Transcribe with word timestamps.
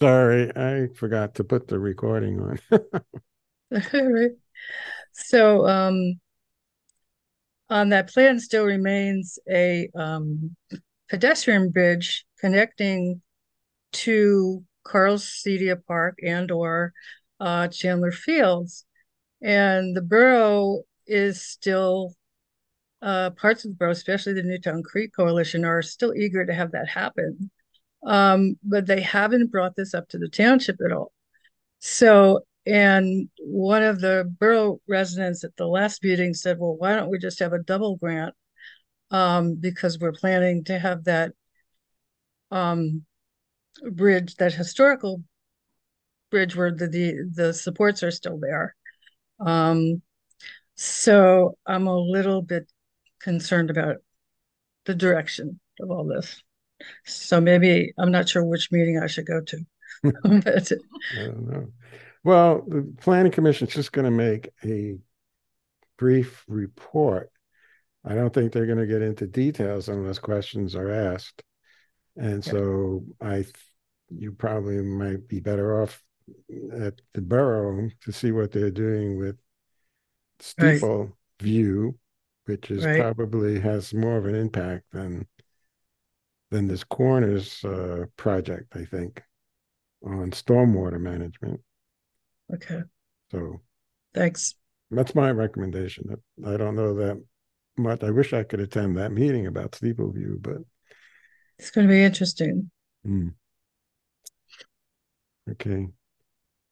Sorry, 0.00 0.54
I 0.54 0.88
forgot 0.94 1.34
to 1.36 1.44
put 1.44 1.68
the 1.68 1.78
recording 1.78 2.40
on. 2.40 2.58
So, 5.12 5.66
um, 5.66 6.20
on 7.70 7.88
that 7.88 8.12
plan 8.12 8.38
still 8.38 8.64
remains 8.64 9.38
a 9.50 9.88
um, 9.94 10.54
pedestrian 11.08 11.70
bridge 11.70 12.24
connecting 12.38 13.22
to 13.92 14.64
Carl 14.84 15.16
Cedia 15.16 15.82
Park 15.86 16.18
and 16.22 16.50
or 16.50 16.92
uh, 17.40 17.68
Chandler 17.68 18.12
Fields. 18.12 18.84
And 19.42 19.96
the 19.96 20.02
borough 20.02 20.82
is 21.06 21.42
still, 21.42 22.14
uh, 23.02 23.30
parts 23.30 23.64
of 23.64 23.72
the 23.72 23.76
borough, 23.76 23.90
especially 23.92 24.34
the 24.34 24.42
Newtown 24.42 24.82
Creek 24.82 25.12
Coalition, 25.14 25.64
are 25.64 25.82
still 25.82 26.14
eager 26.14 26.44
to 26.44 26.54
have 26.54 26.72
that 26.72 26.88
happen. 26.88 27.50
Um, 28.06 28.56
but 28.62 28.86
they 28.86 29.00
haven't 29.00 29.50
brought 29.50 29.74
this 29.74 29.92
up 29.92 30.08
to 30.10 30.18
the 30.18 30.28
township 30.28 30.76
at 30.84 30.92
all. 30.92 31.12
So, 31.80 32.46
and 32.64 33.28
one 33.38 33.82
of 33.82 34.00
the 34.00 34.32
borough 34.38 34.80
residents 34.88 35.42
at 35.42 35.56
the 35.56 35.66
last 35.66 36.02
meeting 36.04 36.32
said, 36.32 36.58
well, 36.58 36.76
why 36.76 36.94
don't 36.94 37.10
we 37.10 37.18
just 37.18 37.40
have 37.40 37.52
a 37.52 37.62
double 37.62 37.96
grant? 37.96 38.32
Um, 39.10 39.56
because 39.56 39.98
we're 39.98 40.12
planning 40.12 40.64
to 40.64 40.78
have 40.78 41.04
that 41.04 41.32
um, 42.50 43.04
bridge, 43.90 44.36
that 44.36 44.54
historical 44.54 45.22
bridge 46.30 46.56
where 46.56 46.70
the, 46.70 46.86
the, 46.86 47.14
the 47.34 47.54
supports 47.54 48.02
are 48.02 48.10
still 48.12 48.38
there. 48.38 48.74
Um, 49.44 50.00
so 50.76 51.58
I'm 51.66 51.88
a 51.88 51.98
little 51.98 52.42
bit 52.42 52.70
concerned 53.20 53.70
about 53.70 53.96
the 54.84 54.94
direction 54.94 55.58
of 55.80 55.90
all 55.90 56.04
this. 56.04 56.40
So 57.04 57.40
maybe 57.40 57.92
I'm 57.98 58.10
not 58.10 58.28
sure 58.28 58.44
which 58.44 58.70
meeting 58.70 58.98
I 58.98 59.06
should 59.06 59.26
go 59.26 59.40
to. 59.40 59.58
but, 60.02 60.72
I 61.18 61.24
don't 61.24 61.48
know. 61.48 61.68
Well, 62.24 62.64
the 62.66 62.92
planning 63.00 63.32
commission 63.32 63.68
is 63.68 63.74
just 63.74 63.92
going 63.92 64.04
to 64.04 64.10
make 64.10 64.50
a 64.64 64.96
brief 65.96 66.44
report. 66.48 67.30
I 68.04 68.14
don't 68.14 68.32
think 68.32 68.52
they're 68.52 68.66
going 68.66 68.78
to 68.78 68.86
get 68.86 69.02
into 69.02 69.26
details 69.26 69.88
unless 69.88 70.18
questions 70.18 70.74
are 70.74 70.90
asked. 70.90 71.42
And 72.16 72.44
yeah. 72.44 72.52
so 72.52 73.04
I, 73.20 73.44
you 74.10 74.32
probably 74.32 74.82
might 74.82 75.28
be 75.28 75.40
better 75.40 75.82
off 75.82 76.02
at 76.80 77.00
the 77.14 77.20
borough 77.20 77.88
to 78.02 78.12
see 78.12 78.32
what 78.32 78.52
they're 78.52 78.70
doing 78.70 79.18
with 79.18 79.36
steeple 80.40 80.98
right. 80.98 81.12
view, 81.40 81.98
which 82.46 82.70
is 82.70 82.84
right. 82.84 83.00
probably 83.00 83.60
has 83.60 83.94
more 83.94 84.16
of 84.16 84.26
an 84.26 84.34
impact 84.34 84.84
than 84.92 85.26
than 86.50 86.68
this 86.68 86.84
corners 86.84 87.64
uh, 87.64 88.04
project. 88.16 88.76
I 88.76 88.84
think 88.84 89.22
on 90.04 90.30
stormwater 90.30 91.00
management. 91.00 91.60
Okay. 92.52 92.82
So 93.30 93.60
thanks. 94.14 94.54
That's 94.90 95.14
my 95.14 95.30
recommendation. 95.30 96.14
I 96.46 96.56
don't 96.56 96.76
know 96.76 96.94
that 96.94 97.22
much. 97.76 98.02
I 98.04 98.10
wish 98.10 98.32
I 98.32 98.44
could 98.44 98.60
attend 98.60 98.96
that 98.96 99.12
meeting 99.12 99.46
about 99.46 99.74
Steeple 99.74 100.12
View, 100.12 100.38
but 100.40 100.58
it's 101.58 101.70
going 101.70 101.86
to 101.86 101.92
be 101.92 102.04
interesting. 102.04 102.70
Mm. 103.06 103.34
Okay. 105.50 105.88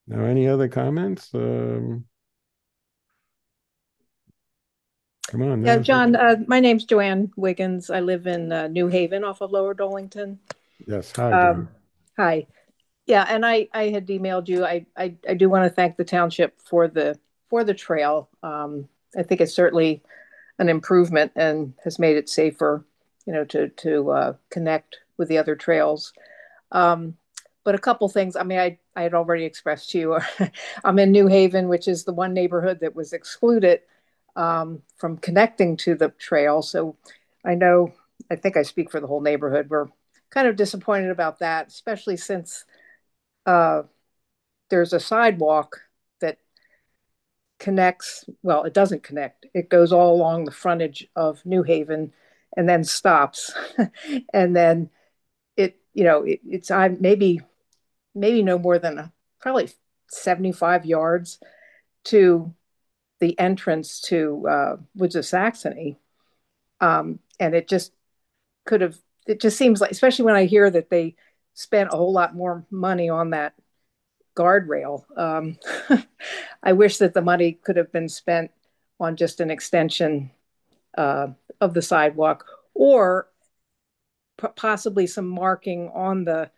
Now, 0.06 0.24
any 0.24 0.46
other 0.48 0.68
comments? 0.68 1.30
Um, 1.34 2.04
come 5.34 5.50
on. 5.50 5.64
Yeah, 5.64 5.78
John, 5.78 6.14
uh, 6.14 6.36
my 6.46 6.60
name's 6.60 6.84
Joanne 6.84 7.32
Wiggins. 7.36 7.90
I 7.90 8.00
live 8.00 8.26
in 8.26 8.52
uh, 8.52 8.68
New 8.68 8.86
Haven 8.86 9.24
off 9.24 9.40
of 9.40 9.50
Lower 9.50 9.74
Dolington. 9.74 10.38
Yes. 10.86 11.12
Hi. 11.16 11.32
Um, 11.32 11.68
hi. 12.16 12.46
Yeah, 13.06 13.26
and 13.28 13.44
I 13.44 13.68
I 13.72 13.88
had 13.88 14.06
emailed 14.06 14.48
you. 14.48 14.64
I 14.64 14.86
I, 14.96 15.14
I 15.28 15.34
do 15.34 15.50
want 15.50 15.64
to 15.64 15.70
thank 15.70 15.96
the 15.96 16.04
township 16.04 16.60
for 16.60 16.88
the 16.88 17.18
for 17.50 17.64
the 17.64 17.74
trail. 17.74 18.28
Um, 18.42 18.88
I 19.16 19.22
think 19.22 19.40
it's 19.40 19.54
certainly 19.54 20.02
an 20.58 20.68
improvement 20.68 21.32
and 21.34 21.74
has 21.82 21.98
made 21.98 22.16
it 22.16 22.28
safer, 22.28 22.84
you 23.26 23.32
know, 23.32 23.44
to 23.46 23.68
to 23.68 24.10
uh, 24.10 24.32
connect 24.50 25.00
with 25.18 25.28
the 25.28 25.38
other 25.38 25.56
trails. 25.56 26.12
Um, 26.70 27.16
but 27.64 27.74
a 27.74 27.78
couple 27.78 28.08
things. 28.08 28.36
I 28.36 28.44
mean, 28.44 28.58
I 28.58 28.78
I 28.94 29.02
had 29.02 29.14
already 29.14 29.44
expressed 29.44 29.90
to 29.90 29.98
you. 29.98 30.18
I'm 30.84 30.98
in 30.98 31.10
New 31.10 31.26
Haven, 31.26 31.68
which 31.68 31.88
is 31.88 32.04
the 32.04 32.14
one 32.14 32.32
neighborhood 32.32 32.78
that 32.80 32.94
was 32.94 33.12
excluded 33.12 33.80
um, 34.36 34.82
from 34.96 35.16
connecting 35.18 35.76
to 35.78 35.94
the 35.94 36.08
trail. 36.10 36.62
So 36.62 36.96
I 37.44 37.54
know. 37.54 37.92
I 38.30 38.36
think 38.36 38.56
I 38.56 38.62
speak 38.62 38.90
for 38.90 39.00
the 39.00 39.06
whole 39.06 39.20
neighborhood. 39.20 39.68
We're 39.68 39.88
kind 40.30 40.48
of 40.48 40.56
disappointed 40.56 41.10
about 41.10 41.40
that, 41.40 41.68
especially 41.68 42.16
since 42.16 42.64
uh, 43.46 43.82
there's 44.70 44.92
a 44.92 45.00
sidewalk 45.00 45.80
that 46.20 46.38
connects, 47.58 48.24
well, 48.42 48.64
it 48.64 48.74
doesn't 48.74 49.02
connect. 49.02 49.46
It 49.54 49.68
goes 49.68 49.92
all 49.92 50.14
along 50.14 50.44
the 50.44 50.50
frontage 50.50 51.06
of 51.14 51.44
New 51.44 51.62
Haven 51.62 52.12
and 52.56 52.68
then 52.68 52.84
stops. 52.84 53.52
and 54.32 54.54
then 54.56 54.90
it, 55.56 55.76
you 55.92 56.04
know, 56.04 56.22
it, 56.22 56.40
it's 56.46 56.70
I 56.70 56.88
maybe 56.88 57.40
maybe 58.14 58.42
no 58.42 58.58
more 58.58 58.78
than 58.78 58.98
a, 58.98 59.12
probably 59.40 59.70
75 60.08 60.86
yards 60.86 61.38
to 62.04 62.54
the 63.20 63.38
entrance 63.38 64.00
to 64.02 64.46
uh, 64.48 64.76
Woods 64.94 65.16
of 65.16 65.24
Saxony. 65.24 65.98
Um, 66.80 67.20
and 67.40 67.54
it 67.54 67.68
just 67.68 67.92
could 68.66 68.80
have, 68.80 68.96
it 69.26 69.40
just 69.40 69.56
seems 69.56 69.80
like, 69.80 69.90
especially 69.90 70.24
when 70.24 70.34
I 70.34 70.44
hear 70.44 70.70
that 70.70 70.90
they 70.90 71.16
spent 71.54 71.90
a 71.92 71.96
whole 71.96 72.12
lot 72.12 72.34
more 72.34 72.64
money 72.70 73.08
on 73.08 73.30
that 73.30 73.54
guardrail. 74.36 75.04
Um, 75.16 75.58
I 76.62 76.72
wish 76.72 76.98
that 76.98 77.14
the 77.14 77.22
money 77.22 77.52
could 77.52 77.76
have 77.76 77.92
been 77.92 78.08
spent 78.08 78.50
on 79.00 79.16
just 79.16 79.40
an 79.40 79.50
extension 79.50 80.30
uh, 80.96 81.28
of 81.60 81.74
the 81.74 81.82
sidewalk 81.82 82.46
or 82.74 83.28
p- 84.40 84.48
possibly 84.56 85.06
some 85.06 85.28
marking 85.28 85.90
on 85.94 86.24
the 86.24 86.50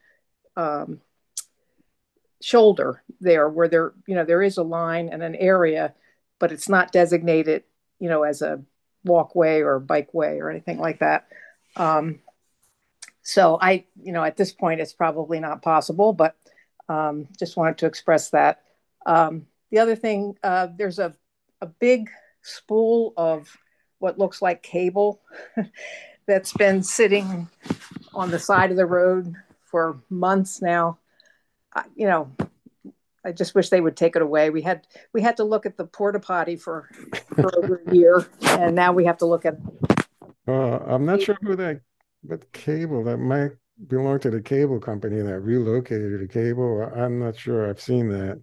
um, 0.57 1.01
shoulder 2.43 3.03
there 3.21 3.49
where 3.49 3.69
there 3.69 3.93
you 4.07 4.15
know 4.15 4.25
there 4.25 4.43
is 4.43 4.59
a 4.59 4.63
line 4.63 5.09
and 5.11 5.23
an 5.23 5.35
area 5.37 5.95
but 6.39 6.53
it's 6.53 6.69
not 6.69 6.93
designated 6.93 7.65
you 7.99 8.09
know 8.09 8.23
as 8.23 8.43
a 8.43 8.61
walkway 9.05 9.61
or 9.61 9.81
bikeway 9.81 10.39
or 10.41 10.51
anything 10.51 10.79
like 10.79 10.99
that 10.99 11.29
um, 11.77 12.21
so 13.27 13.59
I, 13.61 13.85
you 14.01 14.13
know, 14.13 14.23
at 14.23 14.37
this 14.37 14.53
point, 14.53 14.81
it's 14.81 14.93
probably 14.93 15.41
not 15.41 15.61
possible, 15.61 16.13
but 16.13 16.37
um, 16.89 17.27
just 17.37 17.57
wanted 17.57 17.79
to 17.79 17.87
express 17.87 18.31
that. 18.31 18.63
Um, 19.05 19.47
the 19.73 19.81
other 19.81 19.97
thing, 19.97 20.37
uh, 20.45 20.69
there's 20.77 21.01
a, 21.01 21.13
a 21.61 21.67
big 21.67 22.09
spool 22.43 23.13
of 23.17 23.57
what 23.99 24.17
looks 24.17 24.41
like 24.41 24.63
cable 24.63 25.21
that's 26.29 26.53
been 26.53 26.85
sitting 26.85 27.49
on 28.15 28.31
the 28.31 28.39
side 28.39 28.71
of 28.71 28.77
the 28.77 28.87
road 28.87 29.35
for 29.65 30.01
months 30.09 30.63
now. 30.63 30.99
I, 31.75 31.83
you 31.97 32.07
know, 32.07 32.31
I 33.27 33.33
just 33.33 33.57
wish 33.57 33.71
they 33.71 33.81
would 33.81 33.97
take 33.97 34.15
it 34.15 34.23
away. 34.23 34.51
We 34.51 34.63
had 34.63 34.87
we 35.13 35.21
had 35.21 35.37
to 35.39 35.45
look 35.45 35.67
at 35.67 35.77
the 35.77 35.85
porta 35.85 36.21
potty 36.21 36.55
for 36.55 36.89
for 37.35 37.51
over 37.59 37.83
a 37.85 37.95
year, 37.95 38.25
and 38.43 38.77
now 38.77 38.93
we 38.93 39.05
have 39.05 39.19
to 39.19 39.27
look 39.27 39.45
at. 39.45 39.57
Uh, 40.47 40.79
I'm 40.87 41.05
not 41.05 41.21
sure 41.21 41.37
who 41.43 41.57
that 41.57 41.81
but 42.23 42.53
cable 42.53 43.03
that 43.05 43.19
might 43.19 43.51
belong 43.89 44.21
to 44.21 44.31
the 44.31 44.41
cable 44.41 44.79
company 44.79 45.21
that 45.21 45.41
relocated 45.41 46.21
the 46.21 46.29
cable. 46.29 46.89
I'm 46.95 47.19
not 47.19 47.37
sure 47.37 47.69
I've 47.69 47.81
seen 47.81 48.09
that. 48.11 48.41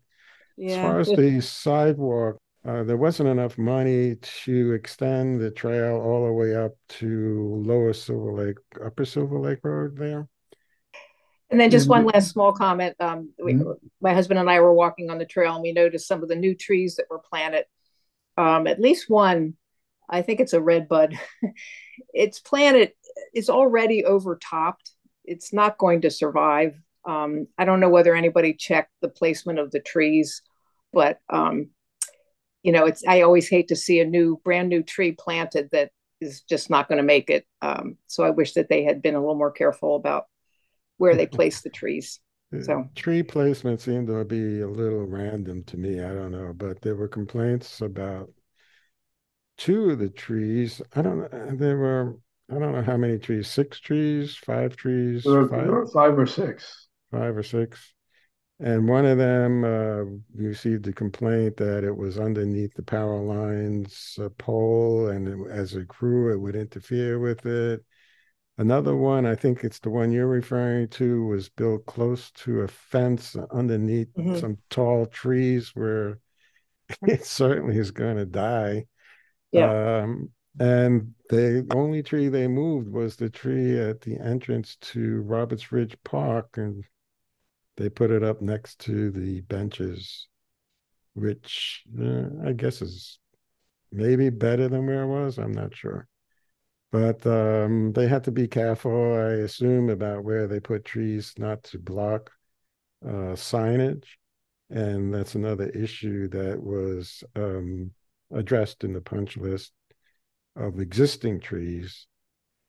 Yeah. 0.57 0.75
As 0.75 0.77
far 0.81 0.99
as 0.99 1.07
the 1.07 1.41
sidewalk, 1.41 2.37
uh, 2.65 2.83
there 2.83 2.97
wasn't 2.97 3.29
enough 3.29 3.57
money 3.57 4.15
to 4.43 4.73
extend 4.73 5.39
the 5.39 5.51
trail 5.51 5.95
all 5.95 6.25
the 6.25 6.33
way 6.33 6.55
up 6.55 6.73
to 6.99 7.63
Lower 7.65 7.93
Silver 7.93 8.33
Lake, 8.33 8.57
Upper 8.83 9.05
Silver 9.05 9.39
Lake 9.39 9.59
Road 9.63 9.97
there. 9.97 10.27
And 11.53 11.61
then 11.61 11.69
just 11.69 11.87
one 11.87 12.03
last 12.03 12.31
small 12.31 12.51
comment. 12.51 12.95
Um, 12.99 13.29
we, 13.37 13.53
mm-hmm. 13.53 13.73
My 14.01 14.11
husband 14.11 14.39
and 14.39 14.49
I 14.49 14.59
were 14.59 14.73
walking 14.73 15.11
on 15.11 15.19
the 15.19 15.25
trail 15.25 15.53
and 15.53 15.61
we 15.61 15.71
noticed 15.71 16.07
some 16.07 16.23
of 16.23 16.27
the 16.27 16.35
new 16.35 16.55
trees 16.55 16.95
that 16.95 17.05
were 17.11 17.19
planted. 17.19 17.65
Um, 18.37 18.65
at 18.65 18.81
least 18.81 19.07
one, 19.07 19.53
I 20.09 20.23
think 20.23 20.39
it's 20.39 20.53
a 20.53 20.61
red 20.61 20.89
bud. 20.89 21.15
it's 22.13 22.39
planted 22.39 22.93
is 23.35 23.51
already 23.51 24.03
overtopped. 24.03 24.89
It's 25.25 25.53
not 25.53 25.77
going 25.77 26.01
to 26.01 26.09
survive. 26.09 26.75
Um, 27.05 27.45
I 27.55 27.65
don't 27.65 27.79
know 27.79 27.89
whether 27.89 28.15
anybody 28.15 28.55
checked 28.55 28.91
the 29.01 29.09
placement 29.09 29.59
of 29.59 29.69
the 29.69 29.79
trees, 29.79 30.41
but 30.91 31.19
um, 31.29 31.69
you 32.63 32.71
know, 32.71 32.87
it's. 32.87 33.03
I 33.07 33.21
always 33.21 33.47
hate 33.47 33.67
to 33.67 33.75
see 33.75 33.99
a 33.99 34.05
new, 34.05 34.41
brand 34.43 34.69
new 34.69 34.81
tree 34.81 35.11
planted 35.11 35.69
that 35.71 35.91
is 36.19 36.41
just 36.41 36.71
not 36.71 36.87
going 36.87 36.97
to 36.97 37.03
make 37.03 37.29
it. 37.29 37.45
Um, 37.61 37.97
so 38.07 38.23
I 38.23 38.31
wish 38.31 38.53
that 38.53 38.69
they 38.69 38.83
had 38.83 39.03
been 39.03 39.13
a 39.13 39.19
little 39.19 39.35
more 39.35 39.51
careful 39.51 39.95
about 39.95 40.25
where 40.97 41.15
they 41.15 41.27
place 41.27 41.61
the 41.61 41.69
trees. 41.69 42.19
So 42.61 42.87
tree 42.93 43.23
placement 43.23 43.81
seemed 43.81 44.05
to 44.09 44.23
be 44.25 44.61
a 44.61 44.67
little 44.67 45.05
random 45.07 45.63
to 45.63 45.75
me. 45.75 46.01
I 46.03 46.09
don't 46.13 46.31
know, 46.31 46.53
but 46.55 46.81
there 46.81 46.95
were 46.95 47.07
complaints 47.07 47.81
about 47.81 48.29
two 49.57 49.89
of 49.91 49.99
the 49.99 50.09
trees. 50.09 50.81
I 50.95 51.01
don't 51.01 51.19
know. 51.19 51.55
There 51.55 51.77
were 51.77 52.17
I 52.51 52.59
don't 52.59 52.73
know 52.73 52.83
how 52.83 52.97
many 52.97 53.17
trees, 53.17 53.47
six 53.47 53.79
trees, 53.79 54.35
five 54.35 54.75
trees, 54.75 55.23
There 55.23 55.47
five? 55.47 55.91
five 55.91 56.19
or 56.19 56.27
six. 56.27 56.87
Five 57.11 57.37
or 57.37 57.43
six. 57.43 57.93
And 58.59 58.87
one 58.87 59.05
of 59.05 59.17
them 59.17 59.63
uh, 59.63 60.03
received 60.35 60.87
a 60.87 60.93
complaint 60.93 61.57
that 61.57 61.83
it 61.83 61.95
was 61.95 62.19
underneath 62.19 62.73
the 62.75 62.83
power 62.83 63.19
lines 63.19 64.17
uh, 64.21 64.29
pole, 64.37 65.07
and 65.07 65.27
it, 65.27 65.51
as 65.51 65.73
it 65.73 65.87
grew, 65.87 66.31
it 66.31 66.37
would 66.39 66.55
interfere 66.55 67.19
with 67.19 67.45
it. 67.45 67.83
Another 68.57 68.95
one, 68.95 69.25
I 69.25 69.35
think 69.35 69.63
it's 69.63 69.79
the 69.79 69.89
one 69.89 70.11
you're 70.11 70.27
referring 70.27 70.87
to, 70.89 71.25
was 71.25 71.49
built 71.49 71.85
close 71.87 72.29
to 72.31 72.61
a 72.61 72.67
fence 72.67 73.35
underneath 73.51 74.13
Mhm. 74.15 74.39
some 74.39 74.57
tall 74.69 75.07
trees 75.07 75.71
where 75.75 76.19
it 77.07 77.25
certainly 77.25 77.77
is 77.77 77.91
going 77.91 78.17
to 78.17 78.25
die. 78.25 78.85
Yeah. 79.51 80.01
Um, 80.03 80.31
and 80.59 81.15
the 81.29 81.65
only 81.73 82.03
tree 82.03 82.27
they 82.29 82.47
moved 82.47 82.87
was 82.87 83.15
the 83.15 83.29
tree 83.29 83.79
at 83.79 84.01
the 84.01 84.19
entrance 84.19 84.75
to 84.81 85.21
Roberts 85.21 85.71
Ridge 85.71 85.97
Park, 86.03 86.57
and 86.57 86.83
they 87.77 87.89
put 87.89 88.11
it 88.11 88.23
up 88.23 88.39
next 88.41 88.79
to 88.81 89.09
the 89.09 89.41
benches, 89.41 90.27
which 91.15 91.83
uh, 91.99 92.27
I 92.45 92.53
guess 92.53 92.83
is 92.83 93.17
maybe 93.91 94.29
better 94.29 94.67
than 94.67 94.85
where 94.85 95.03
it 95.03 95.07
was. 95.07 95.39
I'm 95.39 95.53
not 95.53 95.75
sure. 95.75 96.07
But 96.93 97.25
um, 97.27 97.91
they 97.93 98.07
had 98.07 98.23
to 98.25 98.31
be 98.31 98.47
careful, 98.47 99.15
I 99.15 99.31
assume, 99.43 99.89
about 99.89 100.23
where 100.23 100.47
they 100.47 100.61
put 100.61 100.85
trees 100.85 101.33
not 101.39 101.63
to 101.65 101.79
block 101.79 102.31
uh, 103.03 103.35
signage. 103.35 104.05
And 104.69 105.13
that's 105.13 105.35
another 105.35 105.69
issue 105.69 106.27
that 106.29 106.61
was 106.61 107.23
um, 107.35 107.91
addressed 108.31 108.83
in 108.83 108.93
the 108.93 109.01
punch 109.01 109.37
list 109.37 109.73
of 110.55 110.79
existing 110.79 111.41
trees. 111.41 112.07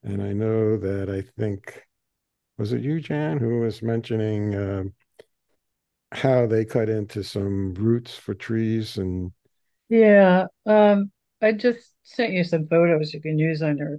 And 0.03 0.23
I 0.23 0.33
know 0.33 0.79
that 0.79 1.11
I 1.11 1.23
think, 1.39 1.83
was 2.59 2.73
it 2.73 2.83
you, 2.83 3.01
Jan, 3.01 3.39
who 3.39 3.61
was 3.61 3.83
mentioning 3.83 4.55
uh, 4.55 4.85
how 6.13 6.47
they 6.47 6.65
cut 6.65 6.89
into 6.89 7.23
some 7.23 7.75
roots 7.75 8.17
for 8.17 8.35
trees 8.35 8.97
and 8.97 9.33
Yeah, 9.89 10.47
um, 10.67 11.13
I 11.43 11.53
just 11.53 11.95
sent 12.03 12.33
you 12.33 12.45
some 12.45 12.67
photos 12.69 13.13
you 13.13 13.21
can 13.21 13.39
use 13.39 13.63
on 13.63 13.79
your 13.79 13.99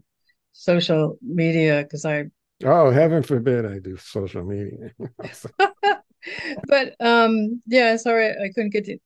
social 0.56 1.18
media 1.22 1.84
because 1.84 2.06
I, 2.06 2.26
oh, 2.64 2.90
heaven 2.90 3.22
forbid 3.22 3.66
I 3.66 3.80
do 3.80 3.98
social 3.98 4.44
media. 4.44 4.92
but 6.68 6.96
um, 7.00 7.62
yeah, 7.68 7.98
sorry 7.98 8.30
I 8.30 8.50
couldn't 8.54 8.72
get 8.74 8.86
to 8.86 8.98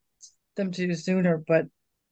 them 0.56 0.72
to 0.72 0.86
you 0.86 0.96
sooner, 0.96 1.44
but 1.48 1.66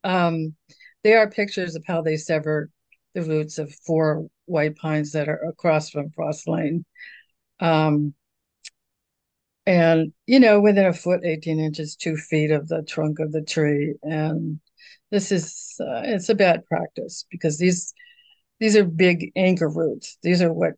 um, 0.03 0.55
they 1.03 1.13
are 1.13 1.29
pictures 1.29 1.75
of 1.75 1.83
how 1.85 2.01
they 2.01 2.17
severed 2.17 2.71
the 3.13 3.21
roots 3.21 3.57
of 3.57 3.73
four 3.85 4.27
white 4.45 4.75
pines 4.75 5.11
that 5.11 5.29
are 5.29 5.43
across 5.47 5.89
from 5.89 6.11
Frost 6.11 6.47
Lane. 6.47 6.85
Um, 7.59 8.13
and 9.65 10.13
you 10.25 10.39
know, 10.39 10.61
within 10.61 10.85
a 10.85 10.93
foot, 10.93 11.25
18 11.25 11.59
inches, 11.59 11.95
two 11.95 12.15
feet 12.15 12.51
of 12.51 12.67
the 12.67 12.83
trunk 12.83 13.19
of 13.19 13.31
the 13.31 13.41
tree. 13.41 13.95
And 14.01 14.59
this 15.11 15.31
is 15.31 15.75
uh, 15.79 16.01
it's 16.05 16.29
a 16.29 16.35
bad 16.35 16.65
practice 16.65 17.25
because 17.29 17.57
these 17.57 17.93
these 18.59 18.75
are 18.75 18.85
big 18.85 19.31
anchor 19.35 19.69
roots. 19.69 20.17
These 20.23 20.41
are 20.41 20.51
what 20.51 20.73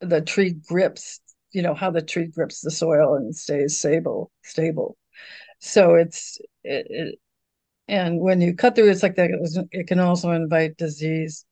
the 0.00 0.20
tree 0.20 0.50
grips, 0.50 1.20
you 1.52 1.62
know, 1.62 1.74
how 1.74 1.90
the 1.90 2.02
tree 2.02 2.26
grips 2.26 2.60
the 2.60 2.70
soil 2.70 3.14
and 3.14 3.34
stays 3.34 3.78
stable, 3.78 4.30
stable. 4.42 4.96
So 5.60 5.94
it's 5.94 6.38
it, 6.64 6.86
it 6.90 7.18
and 7.88 8.20
when 8.20 8.40
you 8.40 8.54
cut 8.54 8.74
the 8.74 8.82
roots 8.82 9.02
like 9.02 9.16
that, 9.16 9.30
it, 9.72 9.86
can 9.86 9.98
also 9.98 10.30
invite 10.30 10.76
disease. 10.76 11.44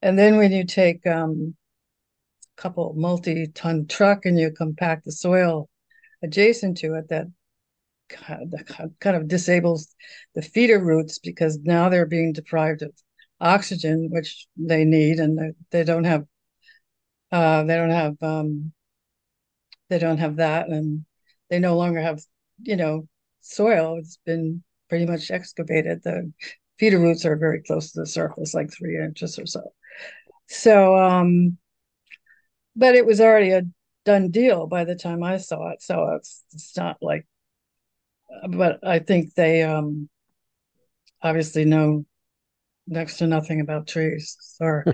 And 0.00 0.18
then 0.18 0.36
when 0.36 0.52
you 0.52 0.64
take 0.64 1.06
um, 1.06 1.56
a 2.56 2.60
couple 2.60 2.94
multi-ton 2.96 3.86
truck 3.86 4.24
and 4.24 4.38
you 4.38 4.52
compact 4.52 5.04
the 5.04 5.12
soil 5.12 5.68
adjacent 6.22 6.78
to 6.78 6.94
it, 6.94 7.08
that 7.08 7.26
kind 9.00 9.16
of 9.16 9.28
disables 9.28 9.94
the 10.34 10.42
feeder 10.42 10.78
roots 10.78 11.18
because 11.18 11.58
now 11.58 11.88
they're 11.88 12.06
being 12.06 12.32
deprived 12.32 12.82
of 12.82 12.92
oxygen, 13.40 14.08
which 14.10 14.46
they 14.56 14.84
need, 14.84 15.18
and 15.18 15.54
they, 15.70 15.84
don't 15.84 16.04
have 16.04 16.24
uh, 17.32 17.64
they 17.64 17.76
don't 17.76 17.90
have 17.90 18.16
um, 18.22 18.72
they 19.88 19.98
don't 19.98 20.18
have 20.18 20.36
that, 20.36 20.68
and 20.68 21.04
they 21.50 21.58
no 21.58 21.76
longer 21.76 22.00
have 22.00 22.20
you 22.62 22.76
know 22.76 23.08
soil. 23.40 23.98
It's 23.98 24.18
been 24.24 24.62
pretty 24.88 25.06
much 25.06 25.30
excavated. 25.30 26.02
The 26.02 26.32
feeder 26.78 26.98
roots 26.98 27.24
are 27.24 27.36
very 27.36 27.62
close 27.62 27.92
to 27.92 28.00
the 28.00 28.06
surface, 28.06 28.54
like 28.54 28.72
three 28.72 28.98
inches 28.98 29.38
or 29.38 29.46
so. 29.46 29.72
So, 30.48 30.96
um, 30.96 31.58
but 32.74 32.94
it 32.94 33.06
was 33.06 33.20
already 33.20 33.50
a 33.50 33.62
done 34.04 34.30
deal 34.30 34.66
by 34.66 34.84
the 34.84 34.94
time 34.94 35.22
I 35.22 35.38
saw 35.38 35.70
it. 35.72 35.82
So 35.82 36.08
it's 36.14 36.44
it's 36.52 36.76
not 36.76 36.98
like, 37.00 37.26
but 38.48 38.78
I 38.86 39.00
think 39.00 39.34
they 39.34 39.62
um 39.62 40.08
obviously 41.22 41.64
know 41.64 42.04
next 42.86 43.18
to 43.18 43.26
nothing 43.26 43.60
about 43.60 43.86
trees. 43.86 44.36
Sorry, 44.40 44.84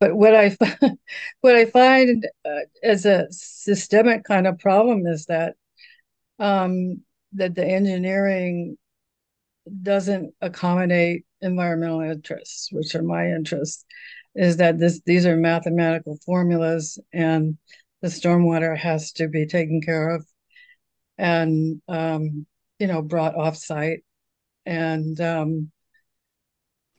but 0.00 0.14
what 0.14 0.34
I 0.34 0.56
what 1.40 1.56
I 1.56 1.64
find 1.66 2.26
uh, 2.44 2.60
as 2.82 3.06
a 3.06 3.26
systemic 3.30 4.24
kind 4.24 4.46
of 4.46 4.58
problem 4.58 5.06
is 5.06 5.26
that 5.26 5.54
um 6.38 7.02
that 7.32 7.54
the 7.54 7.66
engineering 7.66 8.76
doesn't 9.82 10.34
accommodate 10.40 11.24
environmental 11.40 12.00
interests, 12.00 12.70
which 12.72 12.94
are 12.94 13.02
my 13.02 13.28
interests, 13.30 13.84
is 14.34 14.56
that 14.58 14.78
this 14.78 15.00
these 15.04 15.26
are 15.26 15.36
mathematical 15.36 16.18
formulas 16.24 16.98
and 17.12 17.58
the 18.02 18.08
stormwater 18.08 18.76
has 18.76 19.12
to 19.12 19.28
be 19.28 19.46
taken 19.46 19.80
care 19.80 20.10
of 20.10 20.26
and 21.18 21.82
um, 21.88 22.46
you 22.78 22.86
know 22.86 23.02
brought 23.02 23.34
off 23.34 23.56
site 23.56 24.04
and 24.64 25.20
um, 25.20 25.70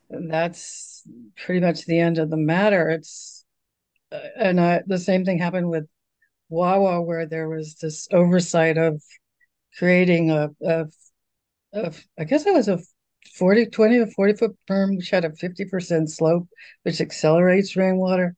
that's 0.10 1.04
pretty 1.38 1.62
much 1.62 1.86
the 1.86 2.00
end 2.00 2.18
of 2.18 2.30
the 2.30 2.38
matter. 2.38 2.90
It's 2.90 3.46
uh, 4.12 4.20
and 4.38 4.60
I, 4.62 4.82
the 4.88 4.98
same 5.00 5.26
thing 5.26 5.40
happened 5.40 5.70
with 5.70 5.88
wawa 6.50 7.02
where 7.02 7.26
there 7.28 7.50
was 7.50 7.76
this 7.76 8.08
oversight 8.12 8.78
of 8.78 9.02
creating 9.78 10.32
a, 10.32 10.50
a 10.66 10.88
I 12.18 12.24
guess 12.24 12.46
it 12.46 12.54
was 12.54 12.68
a 12.68 12.80
40 13.36 13.66
20 13.68 14.00
or 14.00 14.08
40 14.08 14.34
foot 14.34 14.58
berm 14.70 14.98
which 14.98 15.10
had 15.10 15.26
a 15.26 15.32
50% 15.36 16.10
slope 16.10 16.48
which 16.84 17.02
accelerates 17.02 17.76
rainwater. 17.76 18.36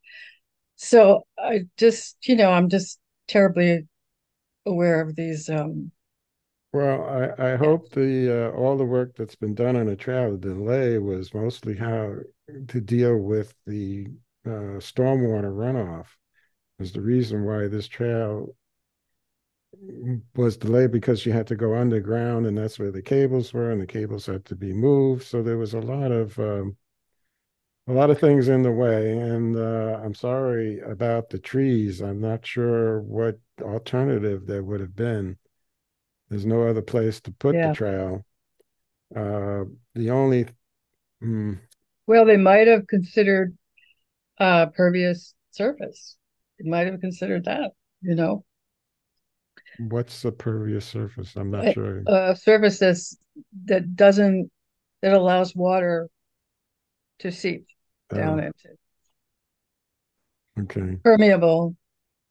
So 0.76 1.26
i 1.40 1.62
just 1.78 2.18
you 2.28 2.36
know 2.36 2.52
i'm 2.52 2.70
just 2.70 3.00
terribly 3.28 3.88
aware 4.66 5.02
of 5.02 5.16
these 5.16 5.50
um 5.50 5.92
Well, 6.74 7.04
I, 7.40 7.54
I 7.54 7.56
hope 7.56 7.90
the 7.92 8.50
uh, 8.50 8.52
all 8.52 8.78
the 8.78 8.84
work 8.86 9.16
that's 9.16 9.36
been 9.36 9.56
done 9.56 9.76
on 9.78 9.96
trail, 9.98 10.32
the 10.32 10.50
delay 10.54 10.98
was 10.98 11.34
mostly 11.34 11.76
how 11.78 12.18
to 12.68 12.82
deal 12.82 13.18
with 13.18 13.54
the 13.66 14.08
uh, 14.46 14.80
stormwater 14.80 15.54
runoff. 15.54 16.08
Was 16.80 16.94
the 16.94 17.02
reason 17.02 17.46
why 17.46 17.68
this 17.68 17.88
trail 17.88 18.56
was 20.36 20.58
delayed 20.58 20.92
because 20.92 21.26
you 21.26 21.32
had 21.34 21.48
to 21.48 21.56
go 21.56 21.76
underground, 21.76 22.46
and 22.46 22.58
that's 22.58 22.80
where 22.80 22.92
the 22.92 23.02
cables 23.02 23.54
were, 23.54 23.72
and 23.72 23.82
the 23.82 23.88
cables 23.88 24.26
had 24.26 24.46
to 24.46 24.56
be 24.56 24.74
moved. 24.74 25.24
So 25.24 25.42
there 25.44 25.58
was 25.58 25.74
a 25.74 25.80
lot 25.82 26.12
of 26.12 26.38
um, 26.40 26.78
a 27.88 27.94
lot 27.94 28.10
of 28.10 28.20
things 28.20 28.48
in 28.48 28.64
the 28.64 28.72
way. 28.72 29.18
And 29.18 29.56
uh, 29.56 30.00
I'm 30.04 30.16
sorry 30.16 30.80
about 30.80 31.30
the 31.30 31.40
trees. 31.40 32.02
I'm 32.02 32.20
not 32.20 32.46
sure 32.46 33.02
what 33.02 33.40
alternative 33.62 34.46
there 34.48 34.64
would 34.64 34.80
have 34.82 34.96
been. 34.96 35.38
There's 36.32 36.48
no 36.48 36.64
other 36.68 36.82
place 36.82 37.22
to 37.24 37.32
put 37.34 37.58
Yeah. 37.58 37.68
the 37.68 37.72
trail. 37.72 38.26
Uh, 39.16 39.66
the 39.96 40.12
only, 40.12 40.48
mm, 41.24 41.60
well 42.08 42.26
they 42.26 42.38
might 42.38 42.68
have 42.68 42.88
considered 42.88 43.58
uh 44.40 44.68
pervious 44.68 45.36
surface 45.52 46.18
they 46.60 46.70
might 46.70 46.88
have 46.88 47.02
considered 47.02 47.46
that 47.46 47.74
you 48.02 48.16
know 48.16 48.46
what's 49.78 50.22
the 50.22 50.32
pervious 50.32 50.86
surface? 50.86 51.36
I'm 51.36 51.52
not 51.52 51.66
sure. 51.66 52.08
a 52.08 52.36
surface 52.36 52.80
that's 52.80 53.18
that 53.66 53.96
doesn't 53.96 54.52
that 55.02 55.14
allows 55.14 55.56
water 55.56 56.10
to 57.20 57.32
seep 57.32 57.68
down 58.14 58.40
Uh, 58.40 58.42
into 58.42 58.76
okay. 60.60 61.00
permeable 61.04 61.76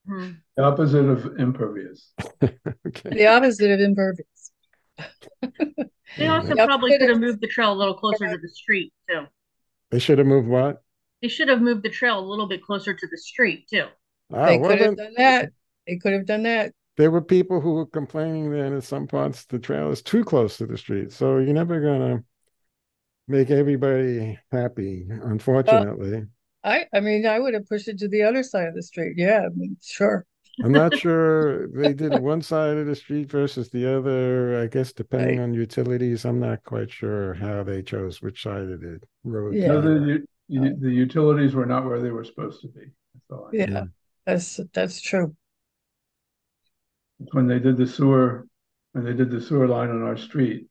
Hmm. 0.06 0.30
The 0.56 0.64
opposite 0.64 1.04
of 1.06 1.38
impervious. 1.38 2.12
Okay. 2.86 3.10
the 3.10 3.26
opposite 3.26 3.70
of 3.70 3.80
impervious 3.80 4.52
They 6.16 6.26
also 6.26 6.54
Yeah. 6.56 6.66
probably 6.66 6.98
could 6.98 7.08
have 7.08 7.20
moved 7.20 7.40
the 7.40 7.46
trail 7.46 7.72
a 7.72 7.74
little 7.74 7.94
closer 7.94 8.28
to 8.28 8.38
the 8.38 8.48
street 8.48 8.92
too. 9.08 9.26
They 9.90 9.98
should 9.98 10.18
have 10.18 10.26
moved 10.26 10.48
what? 10.48 10.82
They 11.22 11.28
should 11.28 11.48
have 11.48 11.60
moved 11.60 11.82
the 11.82 11.90
trail 11.90 12.18
a 12.18 12.26
little 12.26 12.46
bit 12.46 12.62
closer 12.62 12.94
to 12.94 13.06
the 13.06 13.18
street 13.18 13.68
too. 13.68 13.86
Ah, 14.32 14.46
they 14.46 14.58
well, 14.58 14.70
could 14.70 14.80
have 14.80 14.96
done 14.96 15.14
that 15.16 15.50
they 15.86 15.96
could 15.96 16.12
have 16.12 16.26
done 16.26 16.42
that 16.44 16.72
there 16.96 17.10
were 17.10 17.22
people 17.22 17.60
who 17.60 17.72
were 17.72 17.86
complaining 17.86 18.50
that 18.50 18.72
in 18.72 18.80
some 18.82 19.06
parts 19.06 19.46
the 19.46 19.58
trail 19.58 19.90
is 19.90 20.02
too 20.02 20.24
close 20.24 20.58
to 20.58 20.66
the 20.66 20.76
street. 20.76 21.12
So 21.12 21.38
you're 21.38 21.54
never 21.54 21.80
gonna 21.80 22.24
make 23.28 23.50
everybody 23.50 24.38
happy, 24.52 25.06
unfortunately. 25.08 26.26
I 26.64 26.86
I 26.92 27.00
mean 27.00 27.26
I 27.26 27.38
would 27.38 27.54
have 27.54 27.66
pushed 27.68 27.88
it 27.88 27.98
to 27.98 28.08
the 28.08 28.22
other 28.22 28.42
side 28.42 28.68
of 28.68 28.74
the 28.74 28.82
street. 28.82 29.14
Yeah, 29.16 29.42
I 29.46 29.48
mean, 29.54 29.76
sure. 29.82 30.26
I'm 30.62 30.72
not 30.72 30.94
sure 30.94 31.68
they 31.72 31.92
did 31.94 32.16
one 32.16 32.42
side 32.42 32.76
of 32.76 32.86
the 32.86 32.94
street 32.94 33.30
versus 33.30 33.70
the 33.70 33.86
other. 33.86 34.60
I 34.62 34.66
guess 34.66 34.92
depending 34.92 35.38
Right. 35.38 35.44
on 35.44 35.54
utilities, 35.54 36.24
I'm 36.24 36.40
not 36.40 36.62
quite 36.64 36.90
sure 36.90 37.34
how 37.34 37.62
they 37.62 37.82
chose 37.82 38.20
which 38.22 38.42
side 38.42 38.68
of 38.70 38.80
the 38.80 39.00
road. 39.24 39.56
Yeah. 39.56 39.68
No, 39.68 39.80
be 39.80 39.88
on. 39.88 40.22
the, 40.48 40.76
the 40.80 40.90
utilities 40.92 41.54
were 41.54 41.66
not 41.66 41.84
where 41.84 42.00
they 42.00 42.10
were 42.10 42.24
supposed 42.24 42.60
to 42.62 42.68
be. 42.68 42.82
That's 43.14 43.30
all 43.30 43.48
I 43.48 43.52
know. 43.52 43.66
Yeah, 43.66 43.84
that's, 44.26 44.60
that's 44.72 45.00
true. 45.00 45.36
When 47.32 47.46
they 47.46 47.58
did 47.58 47.76
the 47.76 47.86
sewer, 47.86 48.46
when 48.92 49.04
they 49.04 49.12
did 49.12 49.30
the 49.30 49.40
sewer 49.40 49.68
line 49.68 49.90
on 49.90 50.02
our 50.02 50.16
street, 50.16 50.68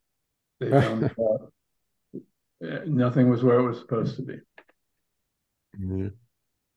they 0.60 0.69
found 0.79 1.05
out 1.05 1.51
uh, 2.63 2.79
nothing 2.86 3.29
was 3.29 3.43
where 3.43 3.60
it 3.60 3.67
was 3.67 3.79
supposed 3.79 4.15
to 4.17 4.22
be. 4.24 4.39
Yeah. 5.79 6.09